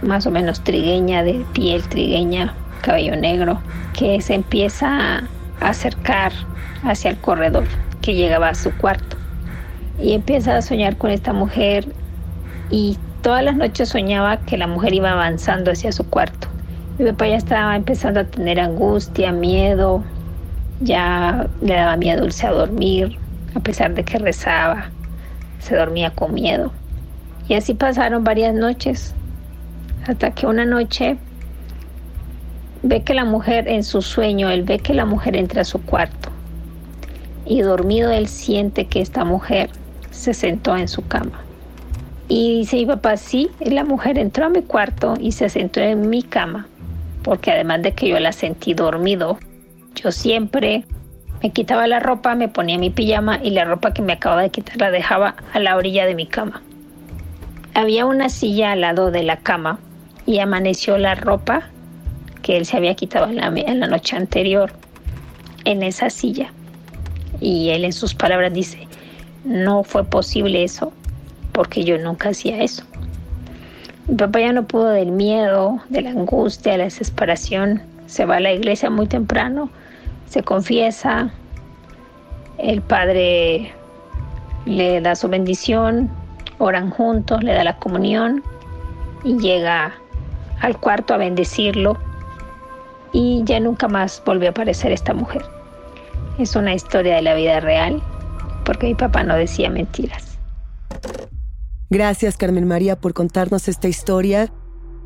más 0.00 0.26
o 0.26 0.30
menos 0.30 0.60
trigueña, 0.62 1.22
de 1.22 1.44
piel 1.52 1.82
trigueña, 1.88 2.54
cabello 2.82 3.16
negro, 3.16 3.58
que 3.96 4.20
se 4.20 4.34
empieza 4.34 5.18
a 5.18 5.22
acercar 5.60 6.32
hacia 6.84 7.10
el 7.12 7.16
corredor 7.18 7.64
que 8.02 8.14
llegaba 8.14 8.48
a 8.48 8.54
su 8.54 8.70
cuarto. 8.76 9.16
y 9.98 10.14
empieza 10.14 10.56
a 10.56 10.62
soñar 10.62 10.96
con 10.96 11.10
esta 11.10 11.32
mujer 11.32 11.86
y 12.70 12.98
todas 13.22 13.44
las 13.44 13.56
noches 13.56 13.90
soñaba 13.90 14.38
que 14.38 14.56
la 14.56 14.66
mujer 14.66 14.94
iba 14.94 15.12
avanzando 15.12 15.70
hacia 15.70 15.92
su 15.92 16.04
cuarto. 16.08 16.48
Mi 16.98 17.06
papá 17.06 17.28
ya 17.28 17.36
estaba 17.36 17.76
empezando 17.76 18.20
a 18.20 18.24
tener 18.24 18.58
angustia, 18.58 19.30
miedo, 19.32 20.02
ya 20.80 21.46
le 21.60 21.74
daba 21.74 21.96
miedo 21.96 22.24
irse 22.24 22.46
a 22.46 22.52
dormir, 22.52 23.16
a 23.54 23.60
pesar 23.60 23.94
de 23.94 24.02
que 24.02 24.18
rezaba, 24.18 24.86
se 25.60 25.76
dormía 25.76 26.10
con 26.10 26.34
miedo. 26.34 26.72
Y 27.48 27.54
así 27.54 27.74
pasaron 27.74 28.24
varias 28.24 28.54
noches, 28.54 29.14
hasta 30.06 30.32
que 30.32 30.46
una 30.46 30.64
noche 30.64 31.16
ve 32.82 33.02
que 33.02 33.14
la 33.14 33.24
mujer 33.24 33.68
en 33.68 33.84
su 33.84 34.02
sueño, 34.02 34.50
él 34.50 34.62
ve 34.62 34.78
que 34.78 34.94
la 34.94 35.04
mujer 35.04 35.36
entra 35.36 35.62
a 35.62 35.64
su 35.64 35.82
cuarto 35.82 36.30
y 37.44 37.60
dormido 37.62 38.10
él 38.10 38.28
siente 38.28 38.86
que 38.86 39.00
esta 39.00 39.24
mujer 39.24 39.70
se 40.10 40.34
sentó 40.34 40.76
en 40.76 40.88
su 40.88 41.06
cama. 41.06 41.40
Y 42.28 42.58
dice 42.58 42.76
mi 42.76 42.86
papá, 42.86 43.16
sí, 43.16 43.50
la 43.60 43.84
mujer 43.84 44.18
entró 44.18 44.46
a 44.46 44.48
mi 44.48 44.62
cuarto 44.62 45.14
y 45.20 45.32
se 45.32 45.48
sentó 45.48 45.80
en 45.80 46.08
mi 46.08 46.22
cama, 46.22 46.66
porque 47.22 47.50
además 47.50 47.82
de 47.82 47.92
que 47.92 48.08
yo 48.08 48.18
la 48.20 48.32
sentí 48.32 48.74
dormido, 48.74 49.38
yo 49.94 50.12
siempre 50.12 50.84
me 51.42 51.50
quitaba 51.50 51.86
la 51.86 52.00
ropa, 52.00 52.34
me 52.34 52.48
ponía 52.48 52.78
mi 52.78 52.90
pijama 52.90 53.40
y 53.42 53.50
la 53.50 53.64
ropa 53.64 53.92
que 53.92 54.02
me 54.02 54.14
acababa 54.14 54.42
de 54.42 54.50
quitar 54.50 54.78
la 54.78 54.90
dejaba 54.90 55.34
a 55.52 55.58
la 55.58 55.76
orilla 55.76 56.06
de 56.06 56.14
mi 56.14 56.26
cama. 56.26 56.62
Había 57.74 58.06
una 58.06 58.28
silla 58.28 58.72
al 58.72 58.82
lado 58.82 59.10
de 59.10 59.24
la 59.24 59.38
cama 59.38 59.78
y 60.24 60.38
amaneció 60.38 60.98
la 60.98 61.14
ropa 61.14 61.70
que 62.42 62.56
él 62.56 62.66
se 62.66 62.76
había 62.76 62.94
quitado 62.94 63.30
en 63.30 63.80
la, 63.80 63.86
noche 63.86 64.16
anterior 64.16 64.72
en 65.64 65.82
esa 65.82 66.10
silla. 66.10 66.52
Y 67.40 67.70
él 67.70 67.84
en 67.84 67.92
sus 67.92 68.14
palabras 68.14 68.52
dice, 68.52 68.86
no 69.44 69.84
fue 69.84 70.04
posible 70.04 70.64
eso 70.64 70.92
porque 71.52 71.84
yo 71.84 71.98
nunca 71.98 72.30
hacía 72.30 72.62
eso. 72.62 72.84
Mi 74.08 74.16
papá 74.16 74.40
ya 74.40 74.52
no 74.52 74.66
pudo 74.66 74.88
del 74.88 75.12
miedo, 75.12 75.80
de 75.88 76.02
la 76.02 76.10
angustia, 76.10 76.72
de 76.72 76.78
la 76.78 76.84
desesperación. 76.84 77.82
Se 78.06 78.24
va 78.24 78.36
a 78.36 78.40
la 78.40 78.52
iglesia 78.52 78.90
muy 78.90 79.06
temprano, 79.06 79.70
se 80.28 80.42
confiesa, 80.42 81.30
el 82.58 82.82
padre 82.82 83.72
le 84.66 85.00
da 85.00 85.14
su 85.14 85.28
bendición, 85.28 86.10
oran 86.58 86.90
juntos, 86.90 87.42
le 87.42 87.52
da 87.52 87.64
la 87.64 87.76
comunión 87.76 88.42
y 89.24 89.38
llega 89.38 89.94
al 90.60 90.78
cuarto 90.78 91.14
a 91.14 91.16
bendecirlo 91.16 91.98
y 93.12 93.42
ya 93.44 93.60
nunca 93.60 93.88
más 93.88 94.22
volvió 94.24 94.48
a 94.48 94.50
aparecer 94.50 94.92
esta 94.92 95.14
mujer. 95.14 95.44
Es 96.38 96.56
una 96.56 96.74
historia 96.74 97.16
de 97.16 97.22
la 97.22 97.34
vida 97.34 97.60
real 97.60 98.02
porque 98.64 98.86
mi 98.86 98.94
papá 98.94 99.22
no 99.22 99.36
decía 99.36 99.70
mentiras. 99.70 100.38
Gracias 101.90 102.36
Carmen 102.36 102.66
María 102.66 102.98
por 102.98 103.12
contarnos 103.12 103.68
esta 103.68 103.88
historia 103.88 104.50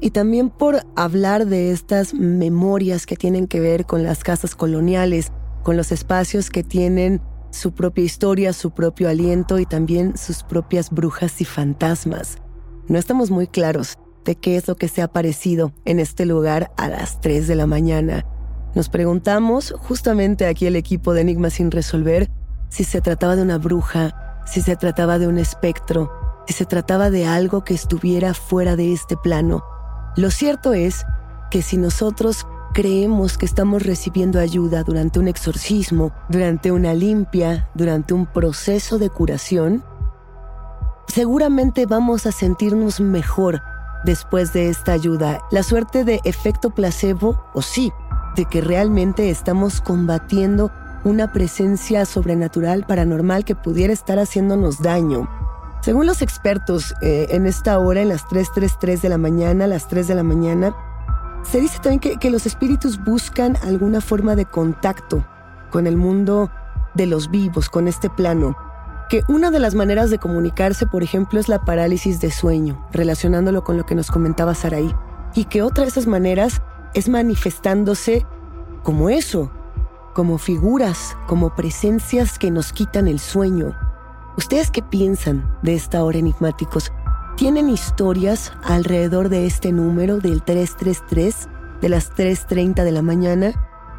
y 0.00 0.10
también 0.10 0.50
por 0.50 0.82
hablar 0.94 1.46
de 1.46 1.72
estas 1.72 2.14
memorias 2.14 3.06
que 3.06 3.16
tienen 3.16 3.48
que 3.48 3.60
ver 3.60 3.86
con 3.86 4.04
las 4.04 4.22
casas 4.22 4.54
coloniales, 4.54 5.32
con 5.62 5.76
los 5.76 5.90
espacios 5.90 6.50
que 6.50 6.62
tienen 6.62 7.20
su 7.50 7.72
propia 7.72 8.04
historia, 8.04 8.52
su 8.52 8.70
propio 8.70 9.08
aliento 9.08 9.58
y 9.58 9.66
también 9.66 10.16
sus 10.16 10.42
propias 10.42 10.90
brujas 10.90 11.40
y 11.40 11.44
fantasmas. 11.44 12.38
No 12.88 12.98
estamos 12.98 13.30
muy 13.30 13.46
claros 13.46 13.98
qué 14.34 14.56
es 14.56 14.66
lo 14.66 14.74
que 14.74 14.88
se 14.88 15.00
ha 15.00 15.06
aparecido 15.06 15.72
en 15.84 16.00
este 16.00 16.26
lugar 16.26 16.72
a 16.76 16.88
las 16.88 17.20
3 17.20 17.46
de 17.46 17.54
la 17.54 17.66
mañana. 17.66 18.26
Nos 18.74 18.88
preguntamos, 18.88 19.74
justamente 19.78 20.46
aquí 20.46 20.66
el 20.66 20.76
equipo 20.76 21.14
de 21.14 21.22
Enigma 21.22 21.48
sin 21.50 21.70
resolver, 21.70 22.28
si 22.68 22.84
se 22.84 23.00
trataba 23.00 23.36
de 23.36 23.42
una 23.42 23.58
bruja, 23.58 24.42
si 24.44 24.60
se 24.60 24.76
trataba 24.76 25.18
de 25.18 25.28
un 25.28 25.38
espectro, 25.38 26.10
si 26.46 26.52
se 26.52 26.66
trataba 26.66 27.10
de 27.10 27.26
algo 27.26 27.64
que 27.64 27.74
estuviera 27.74 28.34
fuera 28.34 28.76
de 28.76 28.92
este 28.92 29.16
plano. 29.16 29.64
Lo 30.16 30.30
cierto 30.30 30.74
es 30.74 31.04
que 31.50 31.62
si 31.62 31.76
nosotros 31.76 32.46
creemos 32.74 33.38
que 33.38 33.46
estamos 33.46 33.84
recibiendo 33.84 34.38
ayuda 34.38 34.82
durante 34.82 35.18
un 35.18 35.28
exorcismo, 35.28 36.12
durante 36.28 36.70
una 36.70 36.92
limpia, 36.92 37.70
durante 37.74 38.12
un 38.12 38.26
proceso 38.26 38.98
de 38.98 39.08
curación, 39.08 39.82
seguramente 41.08 41.86
vamos 41.86 42.26
a 42.26 42.32
sentirnos 42.32 43.00
mejor 43.00 43.62
después 44.06 44.54
de 44.54 44.70
esta 44.70 44.92
ayuda. 44.92 45.40
La 45.50 45.62
suerte 45.62 46.04
de 46.04 46.20
efecto 46.24 46.70
placebo, 46.70 47.44
o 47.52 47.60
sí, 47.60 47.92
de 48.36 48.46
que 48.46 48.62
realmente 48.62 49.28
estamos 49.28 49.82
combatiendo 49.82 50.72
una 51.04 51.32
presencia 51.32 52.06
sobrenatural, 52.06 52.86
paranormal 52.86 53.44
que 53.44 53.54
pudiera 53.54 53.92
estar 53.92 54.18
haciéndonos 54.18 54.80
daño. 54.80 55.28
Según 55.82 56.06
los 56.06 56.22
expertos, 56.22 56.94
eh, 57.02 57.26
en 57.30 57.46
esta 57.46 57.78
hora, 57.78 58.00
en 58.00 58.08
las 58.08 58.24
3.33 58.26 59.02
de 59.02 59.08
la 59.08 59.18
mañana, 59.18 59.66
las 59.66 59.88
3 59.88 60.08
de 60.08 60.14
la 60.14 60.22
mañana, 60.22 60.74
se 61.42 61.60
dice 61.60 61.78
también 61.80 62.00
que, 62.00 62.16
que 62.16 62.30
los 62.30 62.46
espíritus 62.46 63.02
buscan 63.04 63.56
alguna 63.62 64.00
forma 64.00 64.34
de 64.34 64.46
contacto 64.46 65.24
con 65.70 65.86
el 65.86 65.96
mundo 65.96 66.50
de 66.94 67.06
los 67.06 67.30
vivos, 67.30 67.68
con 67.68 67.86
este 67.86 68.10
plano. 68.10 68.56
Que 69.08 69.22
una 69.28 69.52
de 69.52 69.60
las 69.60 69.74
maneras 69.76 70.10
de 70.10 70.18
comunicarse, 70.18 70.86
por 70.86 71.04
ejemplo, 71.04 71.38
es 71.38 71.48
la 71.48 71.64
parálisis 71.64 72.20
de 72.20 72.32
sueño, 72.32 72.84
relacionándolo 72.92 73.62
con 73.62 73.76
lo 73.76 73.86
que 73.86 73.94
nos 73.94 74.10
comentaba 74.10 74.54
Saraí. 74.54 74.92
Y 75.34 75.44
que 75.44 75.62
otra 75.62 75.84
de 75.84 75.90
esas 75.90 76.08
maneras 76.08 76.60
es 76.94 77.08
manifestándose 77.08 78.26
como 78.82 79.08
eso, 79.08 79.50
como 80.12 80.38
figuras, 80.38 81.16
como 81.26 81.54
presencias 81.54 82.38
que 82.38 82.50
nos 82.50 82.72
quitan 82.72 83.06
el 83.06 83.20
sueño. 83.20 83.76
¿Ustedes 84.36 84.70
qué 84.70 84.82
piensan 84.82 85.56
de 85.62 85.74
esta 85.74 86.02
hora 86.02 86.18
enigmáticos? 86.18 86.90
¿Tienen 87.36 87.68
historias 87.68 88.52
alrededor 88.64 89.28
de 89.28 89.46
este 89.46 89.70
número 89.70 90.18
del 90.18 90.42
333 90.42 91.48
de 91.80 91.88
las 91.90 92.10
3.30 92.12 92.82
de 92.82 92.92
la 92.92 93.02
mañana? 93.02 93.52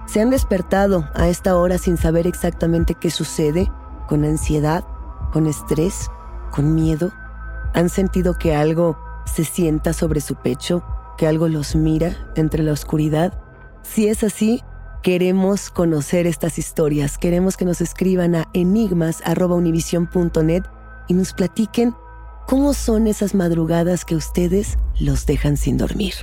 ¿Se 0.06 0.20
han 0.20 0.32
despertado 0.32 1.08
a 1.14 1.28
esta 1.28 1.56
hora 1.56 1.78
sin 1.78 1.98
saber 1.98 2.28
exactamente 2.28 2.96
qué 2.96 3.10
sucede? 3.10 3.72
¿Con 4.08 4.26
ansiedad? 4.26 4.84
¿Con 5.38 5.46
estrés? 5.46 6.10
¿Con 6.50 6.74
miedo? 6.74 7.12
¿Han 7.76 7.90
sentido 7.90 8.40
que 8.40 8.56
algo 8.56 8.98
se 9.32 9.46
sienta 9.46 9.94
sobre 9.94 10.20
su 10.20 10.34
pecho? 10.34 10.84
¿Que 11.16 11.28
algo 11.28 11.48
los 11.48 11.76
mira 11.76 12.32
entre 12.36 12.64
la 12.64 12.72
oscuridad? 12.72 13.40
Si 13.84 14.08
es 14.08 14.24
así, 14.24 14.64
queremos 15.04 15.70
conocer 15.70 16.26
estas 16.26 16.58
historias. 16.58 17.20
Queremos 17.20 17.56
que 17.56 17.66
nos 17.66 17.82
escriban 17.82 18.34
a 18.34 18.48
enigmas.univision.net 18.54 20.64
y 21.08 21.14
nos 21.14 21.34
platiquen 21.34 21.94
¿Cómo 22.48 22.74
son 22.74 23.06
esas 23.06 23.36
madrugadas 23.36 24.06
que 24.06 24.16
ustedes 24.16 24.80
los 25.00 25.28
dejan 25.28 25.56
sin 25.56 25.78
dormir? 25.78 26.16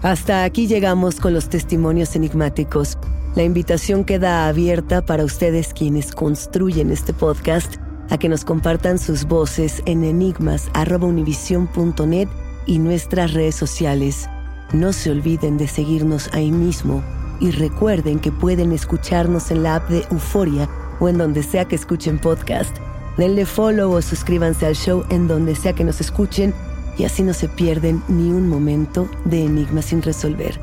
Hasta 0.00 0.44
aquí 0.44 0.66
llegamos 0.66 1.20
con 1.20 1.34
los 1.34 1.50
testimonios 1.50 2.16
enigmáticos. 2.16 2.96
La 3.36 3.44
invitación 3.44 4.04
queda 4.06 4.48
abierta 4.48 5.04
para 5.04 5.22
ustedes 5.22 5.74
quienes 5.74 6.12
construyen 6.12 6.90
este 6.90 7.12
podcast 7.12 7.74
a 8.08 8.16
que 8.16 8.30
nos 8.30 8.46
compartan 8.46 8.98
sus 8.98 9.26
voces 9.26 9.82
en 9.84 10.04
enigmas.univision.net 10.04 12.28
y 12.64 12.78
nuestras 12.78 13.34
redes 13.34 13.54
sociales. 13.54 14.26
No 14.72 14.94
se 14.94 15.10
olviden 15.10 15.58
de 15.58 15.68
seguirnos 15.68 16.32
ahí 16.32 16.50
mismo 16.50 17.04
y 17.38 17.50
recuerden 17.50 18.20
que 18.20 18.32
pueden 18.32 18.72
escucharnos 18.72 19.50
en 19.50 19.64
la 19.64 19.74
app 19.76 19.90
de 19.90 20.06
Euforia 20.10 20.66
o 20.98 21.10
en 21.10 21.18
donde 21.18 21.42
sea 21.42 21.66
que 21.66 21.76
escuchen 21.76 22.18
podcast. 22.18 22.74
Denle 23.18 23.44
follow 23.44 23.92
o 23.92 24.00
suscríbanse 24.00 24.64
al 24.64 24.76
show 24.76 25.04
en 25.10 25.28
donde 25.28 25.56
sea 25.56 25.74
que 25.74 25.84
nos 25.84 26.00
escuchen 26.00 26.54
y 26.96 27.04
así 27.04 27.22
no 27.22 27.34
se 27.34 27.50
pierden 27.50 28.02
ni 28.08 28.30
un 28.30 28.48
momento 28.48 29.10
de 29.26 29.44
enigmas 29.44 29.84
sin 29.84 30.00
resolver. 30.00 30.58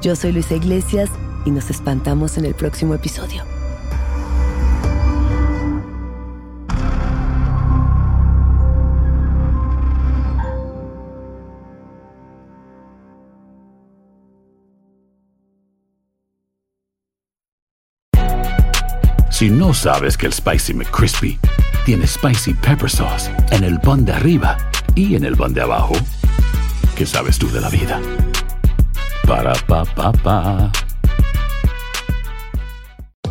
Yo 0.00 0.14
soy 0.14 0.32
Luisa 0.32 0.54
Iglesias 0.54 1.10
y 1.44 1.50
nos 1.50 1.70
espantamos 1.70 2.38
en 2.38 2.44
el 2.44 2.54
próximo 2.54 2.94
episodio. 2.94 3.42
Si 19.30 19.50
no 19.50 19.72
sabes 19.72 20.16
que 20.16 20.26
el 20.26 20.32
Spicy 20.32 20.74
McCrispy 20.74 21.38
tiene 21.84 22.06
Spicy 22.06 22.54
Pepper 22.54 22.90
Sauce 22.90 23.30
en 23.50 23.62
el 23.62 23.80
pan 23.80 24.04
de 24.04 24.12
arriba 24.12 24.58
y 24.96 25.14
en 25.14 25.24
el 25.24 25.36
pan 25.36 25.54
de 25.54 25.62
abajo, 25.62 25.94
¿qué 26.96 27.06
sabes 27.06 27.38
tú 27.38 27.48
de 27.50 27.60
la 27.60 27.68
vida? 27.68 28.00
Para, 29.28 29.52
pa, 29.68 29.84
pa, 29.84 30.10
pa. 30.24 30.87